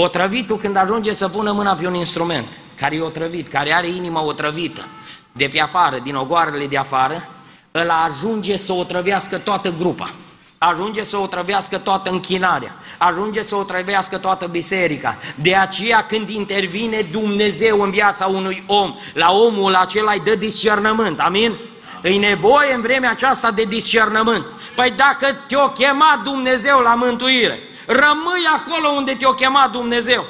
[0.00, 4.22] Otrăvitul când ajunge să pună mâna pe un instrument care e otrăvit, care are inima
[4.22, 4.84] otrăvită
[5.32, 7.28] de pe afară, din ogoarele de afară,
[7.74, 10.10] ăla ajunge să otrăvească toată grupa
[10.58, 15.18] ajunge să o trăvească toată închinarea, ajunge să o trăvească toată biserica.
[15.34, 21.20] De aceea când intervine Dumnezeu în viața unui om, la omul acela îi dă discernământ,
[21.20, 21.54] amin?
[22.02, 24.44] Îi nevoie în vremea aceasta de discernământ.
[24.74, 27.58] Păi dacă te-o chema Dumnezeu la mântuire,
[27.88, 30.24] rămâi acolo unde te-o chema Dumnezeu.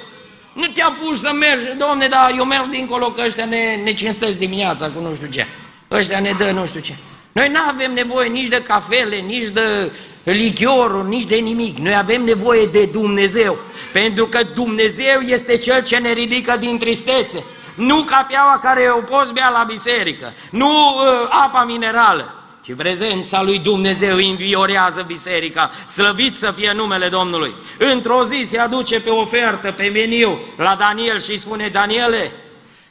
[0.53, 4.38] Nu te-a pus să mergi, domne, dar eu merg dincolo că ăștia ne, ne cinstesc
[4.38, 5.47] dimineața cu nu știu ce.
[5.90, 6.94] Ăștia ne dă nu știu ce.
[7.33, 9.92] Noi nu avem nevoie nici de cafele, nici de
[10.23, 11.79] lichiorul, nici de nimic.
[11.79, 13.59] Noi avem nevoie de Dumnezeu,
[13.92, 17.44] pentru că Dumnezeu este Cel ce ne ridică din tristețe.
[17.77, 22.38] Nu cafeaua care o poți bea la biserică, nu uh, apa minerală,
[22.68, 27.54] ci prezența lui Dumnezeu înviorează biserica, slăvit să fie numele Domnului.
[27.78, 32.33] Într-o zi se aduce pe ofertă, pe meniu, la Daniel și îi spune, Daniele,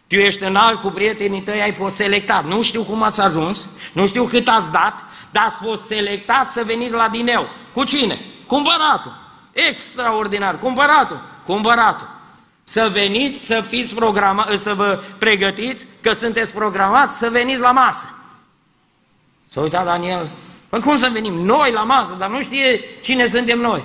[0.08, 2.46] tu ești înalt cu prietenii tăi, ai fost selectat.
[2.46, 6.64] Nu știu cum ați ajuns, nu știu cât ați dat, dar ați fost selectat să
[6.66, 7.48] veniți la Dineu.
[7.74, 8.20] Cu cine?
[8.46, 9.18] Cumpăratul.
[9.52, 10.58] Extraordinar.
[10.60, 11.20] Cumpăratul.
[11.46, 12.10] Cumpăratul.
[12.64, 18.10] Să veniți, să fiți programați, să vă pregătiți, că sunteți programați să veniți la masă.
[19.50, 20.30] S-a uitat Daniel.
[20.70, 21.34] Păi cum să venim?
[21.34, 23.84] Noi la masă, dar nu știe cine suntem noi.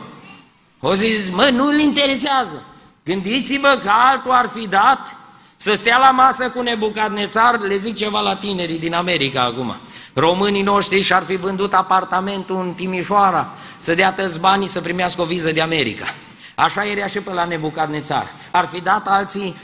[0.81, 2.62] O zis, mă, nu-l interesează.
[3.05, 5.16] Gândiți-vă că altul ar fi dat
[5.57, 9.77] să stea la masă cu Nebucadnețar, le zic ceva la tinerii din America acum.
[10.12, 13.48] Românii noștri și-ar fi vândut apartamentul în Timișoara,
[13.79, 16.14] să dea tăți banii să primească o viză de America.
[16.55, 18.27] Așa era și pe la Nebucadnețar.
[18.51, 19.57] Ar fi dat alții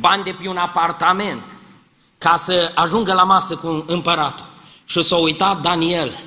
[0.00, 1.42] bani de pe un apartament
[2.18, 4.46] ca să ajungă la masă cu împăratul.
[4.90, 6.18] Și s-a uitat Daniel,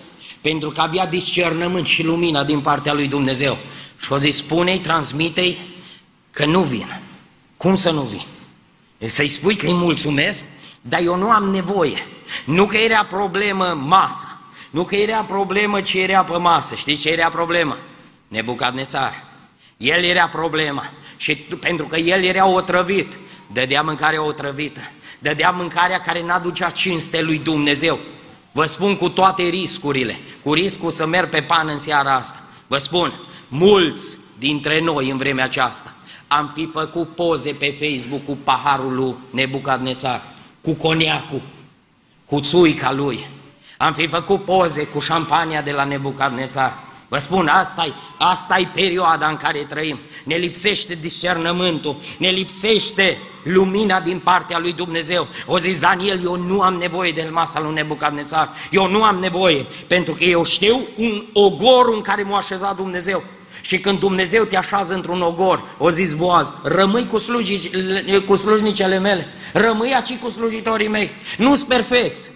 [0.42, 3.58] pentru că avea discernământ și lumina din partea lui Dumnezeu.
[4.00, 5.58] Și a zis, spune-i, transmite-i
[6.32, 7.02] că nu vin.
[7.58, 8.26] Cum să nu vin?
[9.10, 10.46] Să-i spui că îi mulțumesc,
[10.82, 12.08] dar eu nu am nevoie.
[12.46, 16.76] Nu că era problemă masa, nu că era problemă ce era pe masă.
[16.76, 17.78] Știți ce era problemă?
[18.28, 19.24] Nebucadnețar.
[19.78, 20.90] El era problema.
[21.18, 23.18] Și pentru că el era otrăvit,
[23.54, 28.00] dădea mâncarea otrăvită, dădea mâncarea care n-aducea cinste lui Dumnezeu.
[28.52, 32.42] Vă spun cu toate riscurile, cu riscul să merg pe pan în seara asta.
[32.68, 33.14] Vă spun,
[33.48, 35.94] mulți dintre noi în vremea aceasta
[36.34, 40.22] am fi făcut poze pe Facebook cu paharul lui Nebucadnețar,
[40.62, 41.42] cu coniacul,
[42.26, 43.28] cu țuica lui.
[43.78, 46.78] Am fi făcut poze cu șampania de la Nebucadnețar.
[47.12, 50.00] Vă spun, asta e asta e perioada în care trăim.
[50.24, 55.28] Ne lipsește discernământul, ne lipsește lumina din partea lui Dumnezeu.
[55.46, 58.50] O zis Daniel, eu nu am nevoie de masa lui Nebucadnețar.
[58.70, 63.24] Eu nu am nevoie, pentru că eu știu un ogor în care m-a așezat Dumnezeu.
[63.62, 67.70] Și când Dumnezeu te așează într-un ogor, o zis Boaz, rămâi cu, slugi,
[68.26, 72.32] cu slujnicele mele, rămâi aici cu slujitorii mei, nu-s perfecți,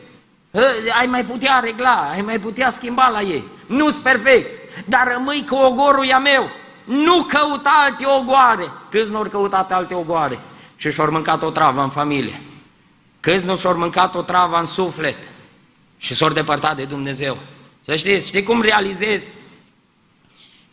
[0.99, 5.55] ai mai putea regla, ai mai putea schimba la ei, nu-s perfecți, dar rămâi cu
[5.55, 6.49] ogorul ea meu,
[6.83, 10.39] nu căuta alte ogoare, câți nu au căutat alte ogoare?
[10.75, 12.41] Și și-au mâncat o travă în familie,
[13.19, 15.17] câți nu și-au mâncat o travă în suflet?
[15.97, 17.37] Și s-au depărtat de Dumnezeu.
[17.81, 19.27] Să știți, știi cum realizezi?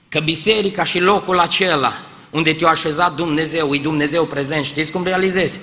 [0.09, 1.93] Că biserica și locul acela
[2.31, 5.59] unde te-a așezat Dumnezeu, e Dumnezeu prezent, știți cum realizezi?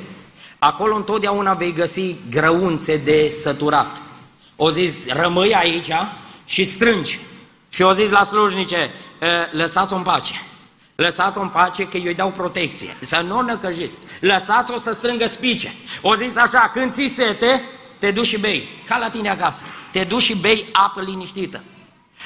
[0.59, 4.01] Acolo întotdeauna vei găsi grăunțe de săturat.
[4.61, 5.91] O zis, rămâi aici
[6.45, 7.19] și strângi.
[7.69, 8.91] Și o zis la slujnice,
[9.51, 10.41] lăsați-o în pace.
[10.95, 12.97] Lăsați-o în pace că eu îi dau protecție.
[13.01, 13.99] Să nu o năcăjiți.
[14.19, 15.73] Lăsați-o să strângă spice.
[16.01, 17.63] O zis așa, când ți sete,
[17.99, 18.67] te duci și bei.
[18.87, 19.63] Ca la tine acasă.
[19.91, 21.63] Te duci și bei apă liniștită.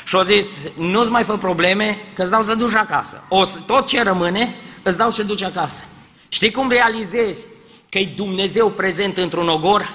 [0.05, 3.23] Și au zis, nu-ți mai fă probleme, că îți dau să duci acasă.
[3.27, 5.83] O, tot ce rămâne, îți dau să duci acasă.
[6.27, 7.45] Știi cum realizezi
[7.89, 9.93] că e Dumnezeu prezent într-un ogor?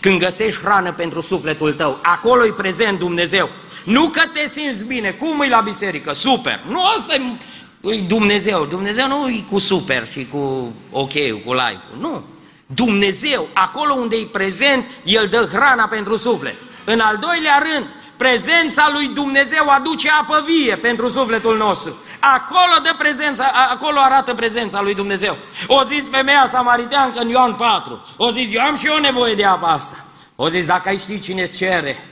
[0.00, 3.48] Când găsești hrană pentru sufletul tău, acolo e prezent Dumnezeu.
[3.84, 6.60] Nu că te simți bine, cum e la biserică, super.
[6.68, 7.14] Nu asta
[7.80, 8.64] e Dumnezeu.
[8.64, 11.12] Dumnezeu nu e cu super și cu ok,
[11.44, 12.24] cu like Nu.
[12.66, 16.56] Dumnezeu, acolo unde e prezent, El dă hrana pentru suflet.
[16.84, 17.86] În al doilea rând,
[18.20, 21.94] Prezența lui Dumnezeu aduce apă vie pentru sufletul nostru.
[22.18, 25.36] Acolo, de prezența, acolo arată prezența lui Dumnezeu.
[25.66, 28.06] O zis femeia samariteancă în Ioan 4.
[28.16, 30.04] O zis, eu am și eu nevoie de apă asta.
[30.36, 32.08] O zis, dacă ai ști cine îți cere,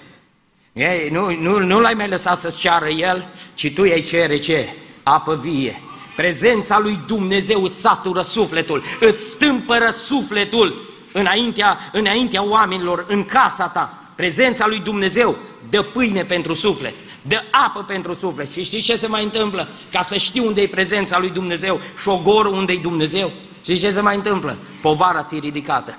[0.72, 4.74] ei, nu, nu, nu l-ai mai lăsat să-ți ceară el, ci tu îi cere ce?
[5.02, 5.82] Apă vie.
[6.16, 10.76] Prezența lui Dumnezeu îți satură sufletul, îți stâmpără sufletul
[11.12, 13.97] înaintea, înaintea oamenilor, în casa ta.
[14.18, 15.36] Prezența lui Dumnezeu
[15.70, 18.52] dă pâine pentru suflet, dă apă pentru suflet.
[18.52, 19.68] Și știți ce se mai întâmplă?
[19.92, 23.30] Ca să știi unde e prezența lui Dumnezeu și șogorul unde e Dumnezeu,
[23.62, 24.56] știți ce se mai întâmplă?
[24.80, 25.96] Povara ți ridicată.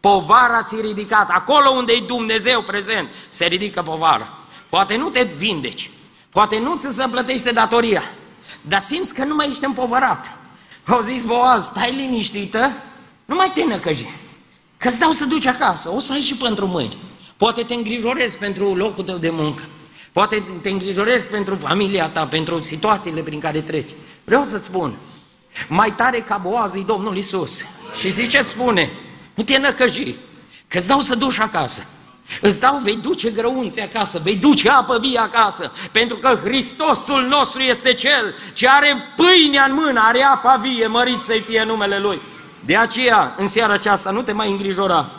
[0.00, 1.32] Povara ți ridicată.
[1.34, 4.28] Acolo unde e Dumnezeu prezent, se ridică povara.
[4.68, 5.90] Poate nu te vindeci,
[6.30, 8.02] poate nu ți se plătește datoria,
[8.60, 10.30] dar simți că nu mai ești împovărat.
[10.86, 12.72] Au zis Boaz, stai liniștită,
[13.24, 14.06] nu mai te năcăji,
[14.76, 17.06] că-ți dau să duci acasă, o să ai și pentru mâini.
[17.38, 19.62] Poate te îngrijorezi pentru locul tău de muncă.
[20.12, 23.90] Poate te îngrijorezi pentru familia ta, pentru situațiile prin care treci.
[24.24, 24.96] Vreau să-ți spun,
[25.68, 27.50] mai tare ca boaz e Domnul Isus.
[28.00, 28.90] Și zice, spune,
[29.34, 30.14] nu te năcăji,
[30.68, 31.86] că îți dau să duci acasă.
[32.40, 37.60] Îți dau, vei duce grăunțe acasă, vei duce apă vie acasă, pentru că Hristosul nostru
[37.60, 42.20] este Cel ce are pâinea în mână, are apa vie, mărit să-i fie numele Lui.
[42.64, 45.10] De aceea, în seara aceasta, nu te mai îngrijora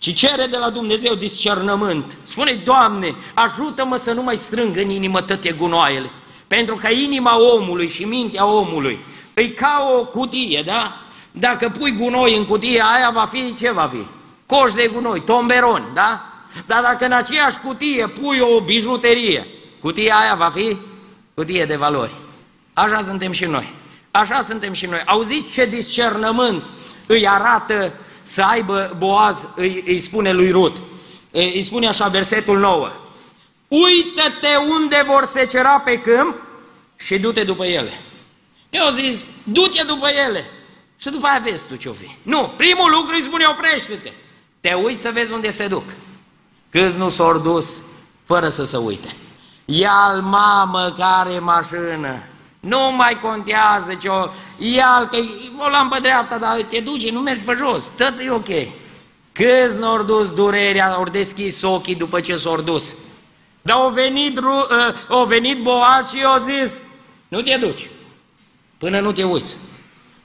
[0.00, 2.16] ci cere de la Dumnezeu discernământ.
[2.22, 6.10] Spune, Doamne, ajută-mă să nu mai strâng în inimă toate gunoaiele.
[6.46, 8.98] Pentru că inima omului și mintea omului
[9.34, 10.96] e ca o cutie, da?
[11.32, 14.06] Dacă pui gunoi în cutia aia, va fi, ce va fi?
[14.46, 16.24] Coș de gunoi, tomberon, da?
[16.66, 19.46] Dar dacă în aceeași cutie pui o bijuterie,
[19.80, 20.76] cutia aia va fi
[21.34, 22.10] cutie de valori.
[22.72, 23.72] Așa suntem și noi.
[24.10, 25.02] Așa suntem și noi.
[25.04, 26.62] Auziți ce discernământ
[27.06, 27.92] îi arată
[28.34, 30.76] să aibă Boaz, îi, îi spune lui Rut,
[31.30, 32.90] îi spune așa versetul 9,
[33.68, 36.34] uită-te unde vor secera pe câmp
[36.96, 38.00] și du-te după ele.
[38.70, 40.50] Eu zis, du-te după ele
[40.96, 42.16] și după aia vezi tu ce-o fi.
[42.22, 44.12] Nu, primul lucru îi spune, oprește-te.
[44.60, 45.84] Te uiți să vezi unde se duc.
[46.70, 47.82] Câți nu s-au dus
[48.24, 49.16] fără să se uite.
[49.64, 52.22] Ia-l mamă care mașină,
[52.60, 54.28] nu mai contează ce o...
[54.58, 55.16] Ia că
[55.58, 58.48] o lampă dreapta, dar te duce, nu mergi pe jos, tot e ok.
[59.32, 62.84] Câți n-au dus durerea, au deschis ochii după ce s-au dus.
[63.62, 64.44] Dar au venit, uh,
[65.08, 66.72] au venit Boaz și au zis,
[67.28, 67.88] nu te duci,
[68.78, 69.56] până nu te uiți.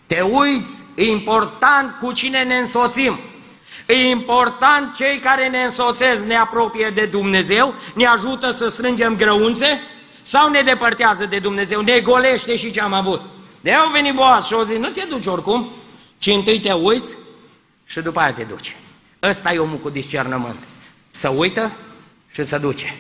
[0.06, 3.20] Te uiți, e important cu cine ne însoțim.
[3.86, 9.82] E important cei care ne însoțesc, ne apropie de Dumnezeu, ne ajută să strângem grăunțe,
[10.28, 13.21] Sau ne depărtează de Dumnezeu, ne golește și ce am avut.
[13.61, 15.69] De au venit Boaz și au zis, nu te duci oricum,
[16.17, 17.15] ci întâi te uiți
[17.86, 18.76] și după aia te duci.
[19.23, 20.57] Ăsta e omul cu discernământ.
[21.09, 21.71] Să uită
[22.32, 22.97] și să duce.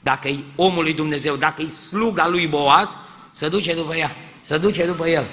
[0.00, 2.96] Dacă e omul lui Dumnezeu, dacă e sluga lui Boaz,
[3.30, 5.24] să duce după ea, să duce după el.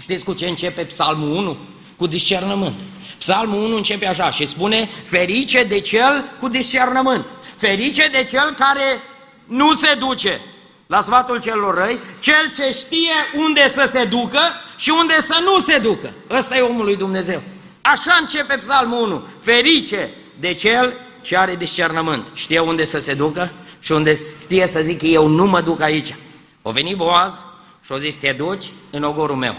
[0.00, 1.56] Știți cu ce începe Psalmul 1?
[1.96, 2.80] Cu discernământ.
[3.18, 9.00] Psalmul 1 începe așa și spune, ferice de cel cu discernământ, ferice de cel care
[9.48, 10.40] nu se duce
[10.86, 14.40] la sfatul celor răi, cel ce știe unde să se ducă
[14.76, 16.12] și unde să nu se ducă.
[16.30, 17.42] Ăsta e omul lui Dumnezeu.
[17.80, 23.50] Așa începe Psalmul 1, ferice de cel ce are discernământ, știe unde să se ducă
[23.80, 26.14] și unde știe să zic eu nu mă duc aici.
[26.62, 27.44] O venit Boaz
[27.84, 29.54] și o zis, te duci în ogorul meu,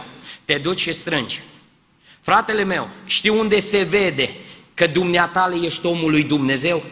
[0.46, 1.42] te duci și strângi.
[2.22, 4.36] Fratele meu, știi unde se vede
[4.74, 6.84] că dumneatale ești omul lui Dumnezeu?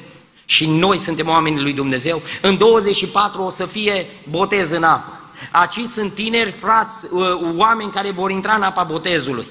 [0.49, 2.21] Și noi suntem oamenii lui Dumnezeu?
[2.41, 5.19] În 24 o să fie botez în apă.
[5.51, 7.07] Aici sunt tineri, frați,
[7.55, 9.47] oameni care vor intra în apa botezului.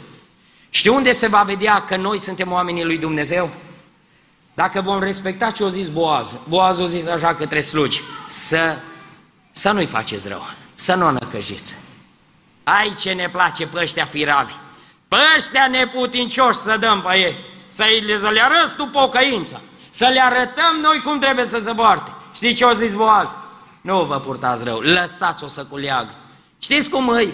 [0.71, 3.51] Știi unde se va vedea că noi suntem oamenii lui Dumnezeu?
[4.55, 8.01] Dacă vom respecta ce a zis Boaz, Boaz a zis așa către slugi,
[8.49, 8.77] să,
[9.53, 11.75] să nu-i faceți rău, să nu o năcăjiți.
[12.65, 14.53] Ai ce ne place pe ăștia firavi,
[15.09, 17.35] pe ăștia neputincioși să dăm pe ei,
[17.69, 19.61] să, le, să le arăți tu pocăința,
[19.97, 22.11] să le arătăm noi cum trebuie să se poarte.
[22.35, 23.29] Știți ce a zis Boaz?
[23.81, 26.15] Nu vă purtați rău, lăsați-o să culeagă.
[26.59, 27.33] Știți cum îi?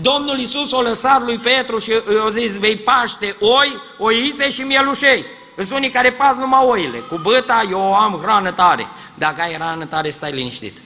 [0.00, 5.24] Domnul Iisus o lăsat lui Petru și i-a zis, vei paște oi, oițe și mielușei.
[5.56, 6.98] Sunt unii care pas numai oile.
[6.98, 8.86] Cu băta eu am hrană tare.
[9.14, 10.76] Dacă ai hrană tare, stai liniștit.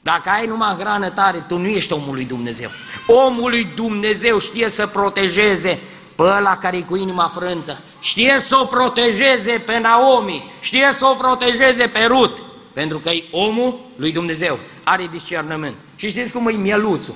[0.00, 2.70] Dacă ai numai hrană tare, tu nu ești omul lui Dumnezeu.
[3.06, 5.80] Omul lui Dumnezeu știe să protejeze
[6.14, 7.78] pe ăla care e cu inima frântă.
[8.00, 10.50] Știe să o protejeze pe Naomi.
[10.60, 12.42] Știe să o protejeze pe Rut.
[12.72, 14.58] Pentru că e omul lui Dumnezeu.
[14.82, 15.74] Are discernământ.
[15.96, 17.14] Și știți cum e mieluțul?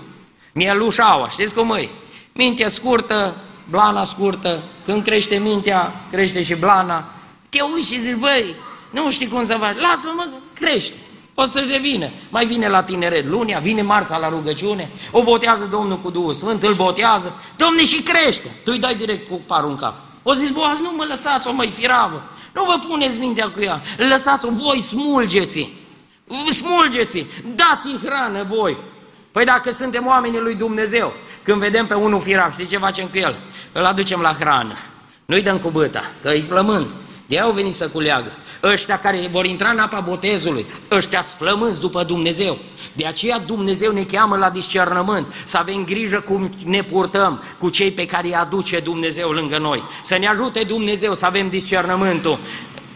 [0.52, 1.28] Mielușaua.
[1.28, 1.88] Știți cum e?
[2.32, 3.36] Mintea scurtă,
[3.70, 7.04] blana scurtă, când crește mintea, crește și blana.
[7.48, 8.54] Te uiți și zici, băi,
[8.90, 10.94] nu știi cum să faci, lasă-mă, crește.
[11.38, 12.10] O să revină.
[12.28, 16.62] Mai vine la tineret lunia, vine marța la rugăciune, o botează Domnul cu Duhul Sfânt,
[16.62, 18.56] îl botează, Domne și crește.
[18.64, 19.94] Tu îi dai direct cu parul în cap.
[20.22, 22.22] O zis, boaz, nu mă lăsați-o, măi, firavă.
[22.54, 25.68] Nu vă puneți mintea cu ea, lăsați-o, voi smulgeți
[26.54, 28.76] smulgeți dați-i hrană voi.
[29.32, 31.12] Păi dacă suntem oamenii lui Dumnezeu,
[31.42, 33.36] când vedem pe unul firav, știi ce facem cu el?
[33.72, 34.74] Îl aducem la hrană.
[35.24, 36.90] Nu-i dăm cu băta, că e flământ.
[37.26, 38.32] De au venit să culeagă.
[38.62, 42.58] Ăștia care vor intra în apa botezului, ăștia sflămânți după Dumnezeu.
[42.92, 47.90] De aceea Dumnezeu ne cheamă la discernământ, să avem grijă cum ne purtăm cu cei
[47.90, 49.82] pe care îi aduce Dumnezeu lângă noi.
[50.04, 52.38] Să ne ajute Dumnezeu să avem discernământul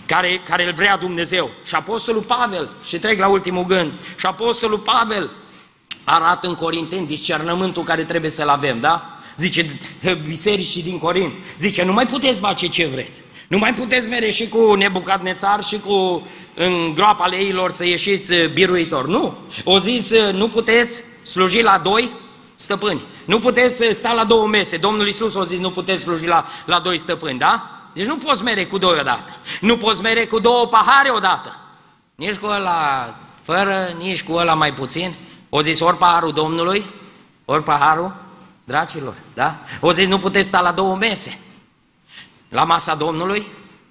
[0.06, 1.50] care, care îl vrea Dumnezeu.
[1.66, 5.30] Și Apostolul Pavel, și trec la ultimul gând, și Apostolul Pavel
[6.04, 9.18] arată în Corinteni discernământul care trebuie să-l avem, da?
[9.36, 9.80] Zice
[10.26, 13.22] bisericii din Corint, zice, nu mai puteți face ce vreți.
[13.50, 14.76] Nu mai puteți mere și cu
[15.22, 19.06] nețar și cu în groapa leilor să ieșiți uh, biruitor.
[19.06, 19.34] Nu.
[19.64, 22.10] O zis, uh, nu puteți sluji la doi
[22.54, 23.00] stăpâni.
[23.24, 24.76] Nu puteți uh, sta la două mese.
[24.76, 27.70] Domnul Isus a zis, nu puteți sluji la, la doi stăpâni, da?
[27.94, 29.36] Deci nu poți mere cu doi odată.
[29.60, 31.56] Nu poți mere cu două pahare odată.
[32.14, 35.14] Nici cu ăla fără, nici cu ăla mai puțin.
[35.48, 36.84] O zis ori paharul Domnului,
[37.44, 38.14] ori paharul
[38.64, 39.56] dracilor, da?
[39.80, 41.38] O zis nu puteți sta la două mese.
[42.50, 43.46] La masa Domnului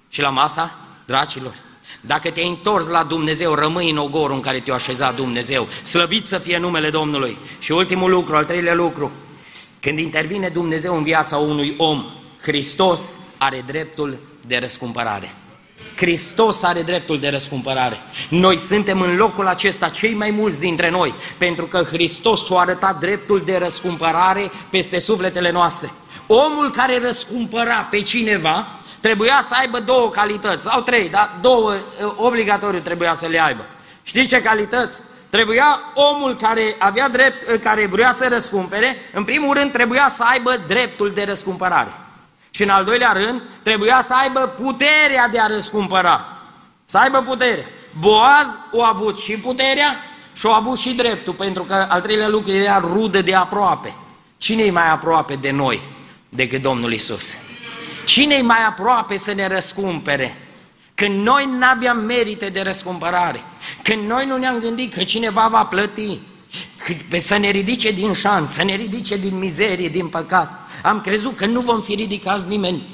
[0.08, 0.74] și la masa
[1.06, 1.54] dracilor.
[2.00, 5.68] Dacă te-ai întors la Dumnezeu, rămâi în ogorul în care te-a așezat Dumnezeu.
[5.82, 7.36] Slăvit să fie numele Domnului.
[7.58, 9.10] Și ultimul lucru, al treilea lucru,
[9.80, 12.04] când intervine Dumnezeu în viața unui om,
[12.40, 13.00] Hristos
[13.38, 15.34] are dreptul de răscumpărare.
[15.96, 17.98] Hristos are dreptul de răscumpărare.
[18.28, 22.98] Noi suntem în locul acesta cei mai mulți dintre noi, pentru că Hristos și-a arătat
[22.98, 25.90] dreptul de răscumpărare peste sufletele noastre.
[26.32, 28.66] Omul care răscumpăra pe cineva
[29.00, 33.66] trebuia să aibă două calități, sau trei, dar două eh, obligatoriu trebuia să le aibă.
[34.02, 35.00] Știți ce calități?
[35.30, 40.22] Trebuia omul care avea drept, eh, care vrea să răscumpere, în primul rând trebuia să
[40.22, 41.92] aibă dreptul de răscumpărare.
[42.50, 46.26] Și în al doilea rând, trebuia să aibă puterea de a răscumpăra.
[46.84, 47.66] Să aibă putere.
[48.00, 49.96] Boaz o a avut și puterea
[50.32, 53.94] și o a avut și dreptul, pentru că al treilea lucru era rudă de aproape.
[54.38, 55.98] Cine e mai aproape de noi
[56.30, 57.24] decât Domnul Isus?
[58.04, 60.36] Cine e mai aproape să ne răscumpere?
[60.94, 63.42] Când noi nu aveam merite de răscumpărare,
[63.82, 66.18] când noi nu ne-am gândit că cineva va plăti,
[67.22, 70.68] să ne ridice din șans, să ne ridice din mizerie, din păcat.
[70.82, 72.88] Am crezut că nu vom fi ridicați nimeni,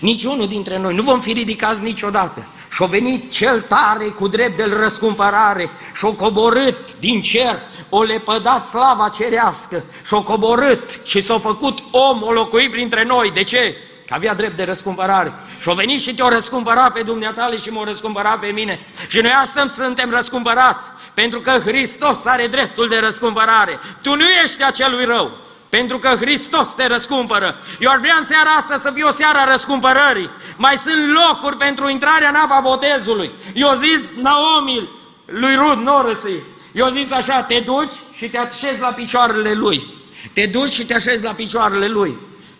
[0.00, 2.46] niciunul dintre noi, nu vom fi ridicați niciodată.
[2.70, 7.58] Și-a venit cel tare cu drept de răscumpărare și-a coborât din cer
[7.94, 13.30] o lepădat slava cerească și o coborât și s-a făcut om, o locuit printre noi.
[13.30, 13.76] De ce?
[14.06, 15.32] Că avea drept de răscumpărare.
[15.58, 18.86] Și o venit și te-o răscumpăra pe dumneatale și m-o răscumpăra pe mine.
[19.08, 20.84] Și noi astăzi suntem răscumpărați,
[21.14, 23.78] pentru că Hristos are dreptul de răscumpărare.
[24.02, 25.30] Tu nu ești acelui rău,
[25.68, 27.56] pentru că Hristos te răscumpără.
[27.78, 30.30] Eu ar vrea în seara asta să fie o seară a răscumpărării.
[30.56, 33.30] Mai sunt locuri pentru intrarea în apa botezului.
[33.54, 34.88] Eu zis Naomi
[35.24, 36.42] lui Rud Norrisy,
[36.72, 39.86] eu zis așa, te duci și te așezi la picioarele lui.
[40.32, 42.14] Te duci și te așezi la picioarele lui.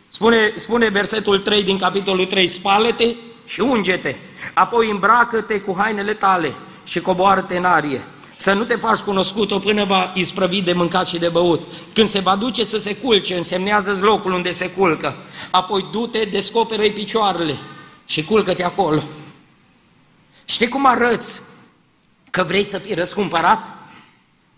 [0.08, 3.14] Spune, spune versetul 3 din capitolul 3, spală-te
[3.46, 4.16] și unge-te,
[4.54, 6.54] apoi îmbracă-te cu hainele tale
[6.84, 8.00] și coboară-te în arie.
[8.36, 11.62] Să nu te faci cunoscut-o până va isprăvi de mâncat și de băut.
[11.94, 15.16] Când se va duce să se culce, însemnează locul unde se culcă.
[15.50, 17.56] Apoi du-te, descoperă picioarele
[18.06, 19.02] și culcă-te acolo.
[20.44, 21.40] Știi cum arăți
[22.30, 23.74] că vrei să fii răscumpărat?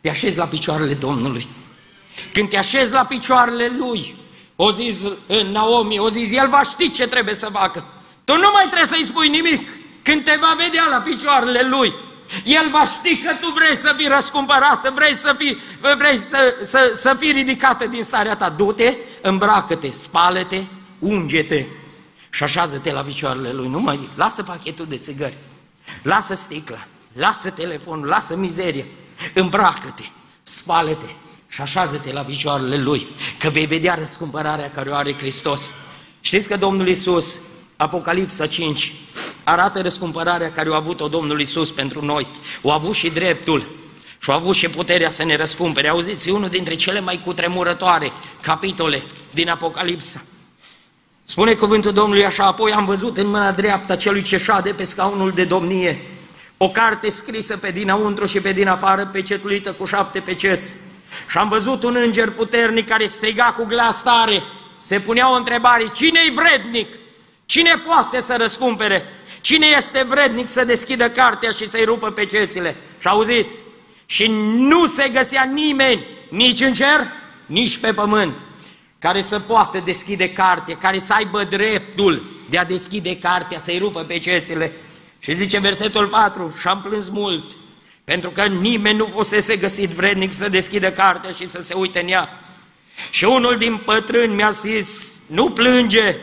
[0.05, 1.47] Te așezi la picioarele Domnului.
[2.33, 4.17] Când te așezi la picioarele Lui,
[4.57, 4.95] o zis
[5.27, 7.85] în Naomi, o zis, El va ști ce trebuie să facă.
[8.25, 9.69] Tu nu mai trebuie să-i spui nimic.
[10.03, 11.95] Când te va vedea la picioarele Lui,
[12.45, 15.59] El va ști că tu vrei să fii răscumpărată, vrei să fii,
[15.99, 18.49] vrei să, să, să fii ridicată din starea ta.
[18.49, 20.63] Du-te, îmbracă-te, spală-te,
[20.99, 21.67] unge-te
[22.31, 23.69] și așează-te la picioarele Lui.
[23.69, 25.37] Nu mai, lasă pachetul de țigări,
[26.03, 28.85] lasă sticla, lasă telefonul, lasă mizeria,
[29.33, 30.03] îmbracă-te,
[30.43, 31.07] spală-te
[31.49, 33.07] și așează-te la picioarele Lui,
[33.39, 35.75] că vei vedea răscumpărarea care o are Hristos.
[36.21, 37.27] Știți că Domnul Isus,
[37.77, 38.95] Apocalipsa 5,
[39.45, 42.27] arată răscumpărarea care o a avut-o Domnul Isus pentru noi.
[42.63, 43.67] O a avut și dreptul
[44.19, 45.89] și a avut și puterea să ne răscumpere.
[45.89, 48.11] Auziți, unul dintre cele mai cutremurătoare
[48.41, 50.23] capitole din Apocalipsa.
[51.25, 55.31] Spune cuvântul Domnului așa, apoi am văzut în mâna dreaptă celui ce șade pe scaunul
[55.31, 56.01] de domnie
[56.57, 60.77] o carte scrisă pe dinăuntru și pe din afară, pecetuită cu șapte peceți.
[61.29, 64.43] Și am văzut un înger puternic care striga cu glas tare,
[64.77, 66.87] se punea o întrebare, cine-i vrednic?
[67.47, 69.05] Cine poate să răscumpere?
[69.41, 72.77] Cine este vrednic să deschidă cartea și să-i rupă pecețile?
[73.01, 73.55] Și auziți,
[74.07, 74.27] și
[74.57, 77.07] nu se găsea nimeni, nici în cer,
[77.47, 78.35] nici pe pământ,
[78.99, 84.01] care să poată deschide cartea, care să aibă dreptul de a deschide cartea, să-i rupă
[84.01, 84.73] pecețile.
[85.25, 87.57] Și zice versetul 4, și am plâns mult,
[88.05, 92.09] pentru că nimeni nu fusese găsit vrednic să deschidă cartea și să se uite în
[92.09, 92.41] ea.
[93.11, 94.89] Și unul din pătrâni mi-a zis,
[95.27, 96.17] nu plânge,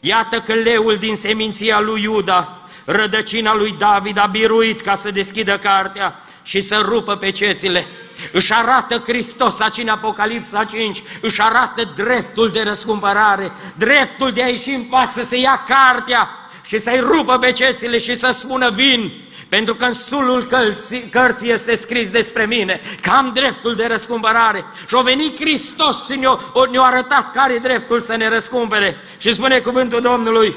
[0.00, 5.58] iată că leul din seminția lui Iuda, rădăcina lui David, a biruit ca să deschidă
[5.58, 7.86] cartea și să rupă pe cețile.
[8.32, 14.46] Își arată Hristos aici în Apocalipsa 5, își arată dreptul de răscumpărare, dreptul de a
[14.46, 16.37] ieși în față să ia cartea
[16.68, 19.10] și să-i rupă pe cețile și să spună vin,
[19.48, 24.64] pentru că în sulul cărții, cărții este scris despre mine că am dreptul de răscumpărare.
[24.88, 26.38] Și a venit Hristos și ne-a,
[26.70, 28.96] ne arătat care e dreptul să ne răscumpere.
[29.18, 30.54] Și spune cuvântul Domnului,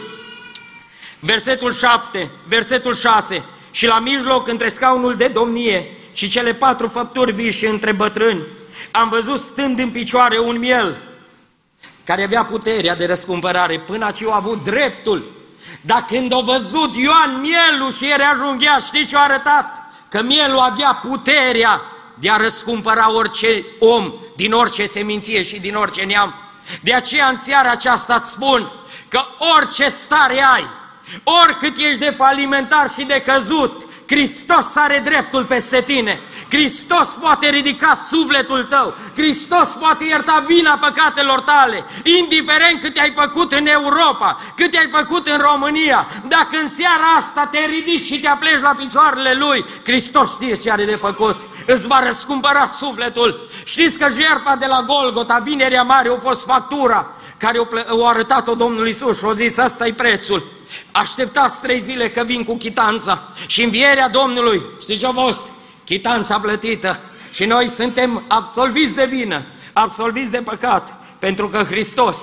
[1.19, 7.31] versetul 7, versetul 6, și la mijloc între scaunul de domnie și cele patru făpturi
[7.31, 8.41] vii și între bătrâni,
[8.91, 10.97] am văzut stând în picioare un miel
[12.03, 15.39] care avea puterea de răscumpărare, până aici a avut dreptul
[15.81, 19.83] dar când a văzut Ioan mielul și era ajunghea, știți ce a arătat?
[20.09, 21.81] Că mielul avea puterea
[22.19, 26.33] de a răscumpăra orice om din orice seminție și din orice neam.
[26.81, 28.71] De aceea în seara aceasta îți spun
[29.07, 29.21] că
[29.57, 30.65] orice stare ai,
[31.23, 36.19] oricât ești de falimentar și de căzut, Hristos are dreptul peste tine.
[36.51, 41.85] Hristos poate ridica sufletul tău, Hristos poate ierta vina păcatelor tale,
[42.19, 47.49] indiferent cât ai făcut în Europa, cât ai făcut în România, dacă în seara asta
[47.51, 51.87] te ridici și te apleci la picioarele Lui, Hristos știe ce are de făcut, îți
[51.87, 53.49] va răscumpăra sufletul.
[53.63, 58.87] Știți că jertfa de la Golgota, vinerea mare, a fost factura care o arătat-o Domnul
[58.87, 60.43] Isus și o zis, asta e prețul.
[60.91, 65.50] Așteptați trei zile că vin cu chitanța și învierea Domnului, știți ce a fost?
[65.83, 66.99] Chitanța plătită
[67.31, 72.17] și noi suntem absolviți de vină, absolviți de păcat, pentru că Hristos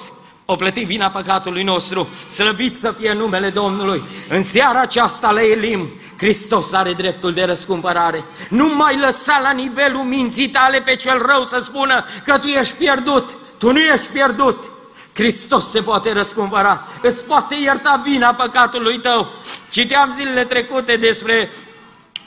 [0.50, 4.02] o plătit vina păcatului nostru, slăvit să fie numele Domnului.
[4.28, 5.88] În seara aceasta la Elim,
[6.18, 8.24] Hristos are dreptul de răscumpărare.
[8.50, 12.72] Nu mai lăsa la nivelul minții tale pe cel rău să spună că tu ești
[12.72, 13.36] pierdut.
[13.58, 14.70] Tu nu ești pierdut.
[15.14, 19.28] Hristos te poate răscumpăra, îți poate ierta vina păcatului tău.
[19.70, 21.50] Citeam zilele trecute despre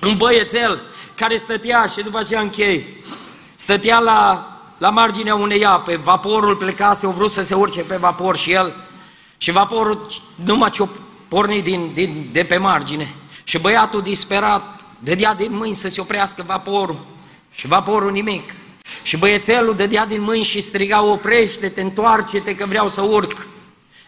[0.01, 0.81] un băiețel
[1.21, 2.85] care stătea și după aceea închei,
[3.55, 8.37] stătea la, la marginea unei ape, vaporul plecase, au vrut să se urce pe vapor
[8.37, 8.75] și el,
[9.37, 10.87] și vaporul numai ce-o
[11.27, 13.13] porni din, din, de pe margine.
[13.43, 17.05] Și băiatul disperat dădea din mâini să se oprească vaporul
[17.51, 18.53] și vaporul nimic.
[19.03, 23.47] Și băiețelul dădea din mâini și striga, oprește-te, întoarce-te că vreau să urc.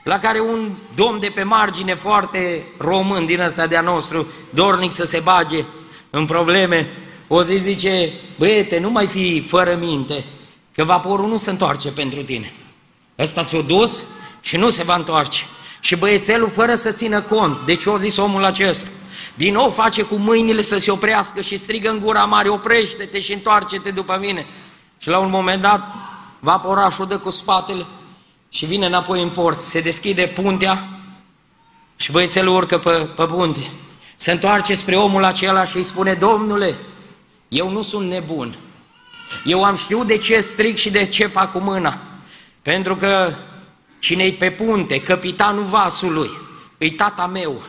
[0.04, 5.04] La care un domn de pe margine foarte român din ăsta de-a nostru, dornic să
[5.04, 5.64] se bage
[6.16, 6.88] în probleme,
[7.28, 10.24] o zi zice, băiete, nu mai fi fără minte,
[10.74, 12.54] că vaporul nu se întoarce pentru tine.
[13.20, 14.04] Ăsta s-a dus
[14.42, 15.40] și nu se va întoarce.
[15.80, 18.88] Și băiețelul, fără să țină cont, de ce a zis omul acesta?
[19.36, 23.34] Din nou face cu mâinile să se oprească și strigă în gura mare, oprește-te și
[23.34, 24.46] întoarce-te după mine.
[24.98, 25.82] Și la un moment dat,
[26.40, 27.86] vaporașul dă cu spatele
[28.50, 29.62] și vine înapoi în port.
[29.62, 30.88] Se deschide puntea
[31.96, 33.70] și băiețelul urcă pe, pe punte.
[34.24, 36.76] Se întoarce spre omul acela și îi spune, Domnule,
[37.48, 38.56] eu nu sunt nebun.
[39.46, 41.98] Eu am știut de ce strig și de ce fac cu mâna.
[42.62, 43.34] Pentru că
[44.00, 46.30] cine pe punte, capitanul vasului,
[46.78, 47.62] îi tata meu.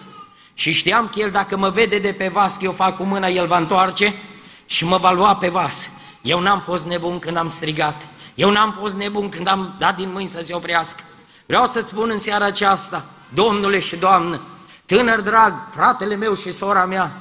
[0.55, 3.28] Și știam că el dacă mă vede de pe vas că eu fac cu mâna,
[3.28, 4.14] el va întoarce
[4.66, 5.90] și mă va lua pe vas.
[6.22, 8.07] Eu n-am fost nebun când am strigat.
[8.34, 11.02] Eu n-am fost nebun când am dat din mâini să se oprească.
[11.46, 14.40] Vreau să-ți spun în seara aceasta, Domnule și Doamnă,
[14.87, 17.12] tânăr drag, fratele meu și sora mea,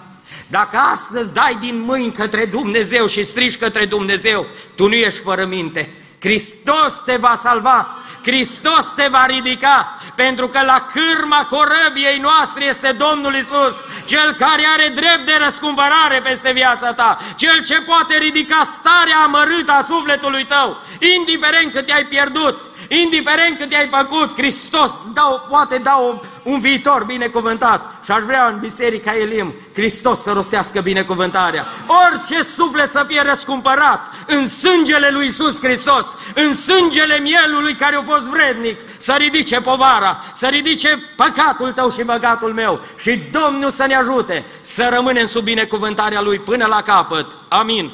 [0.48, 4.46] dacă astăzi dai din mâini către Dumnezeu și strigi către Dumnezeu,
[4.76, 5.96] tu nu ești fără minte.
[6.20, 12.92] Hristos te va salva, Hristos te va ridica, pentru că la cârma corăbiei noastre este
[12.92, 18.62] Domnul Isus, Cel care are drept de răscumpărare peste viața ta, Cel ce poate ridica
[18.80, 20.78] starea amărâtă a sufletului tău,
[21.18, 26.14] indiferent cât ai pierdut, indiferent cât ai făcut, Hristos dau, poate da o,
[26.44, 27.94] un viitor binecuvântat.
[28.04, 31.68] Și aș vrea în Biserica Elim, Hristos să rostească binecuvântarea.
[32.06, 38.02] Orice suflet să fie răscumpărat în sângele lui Isus Hristos, în sângele mielului care a
[38.02, 42.82] fost vrednic, să ridice povara, să ridice păcatul tău și păcatul meu.
[42.98, 47.26] Și Domnul să ne ajute să rămânem sub binecuvântarea Lui până la capăt.
[47.48, 47.92] Amin.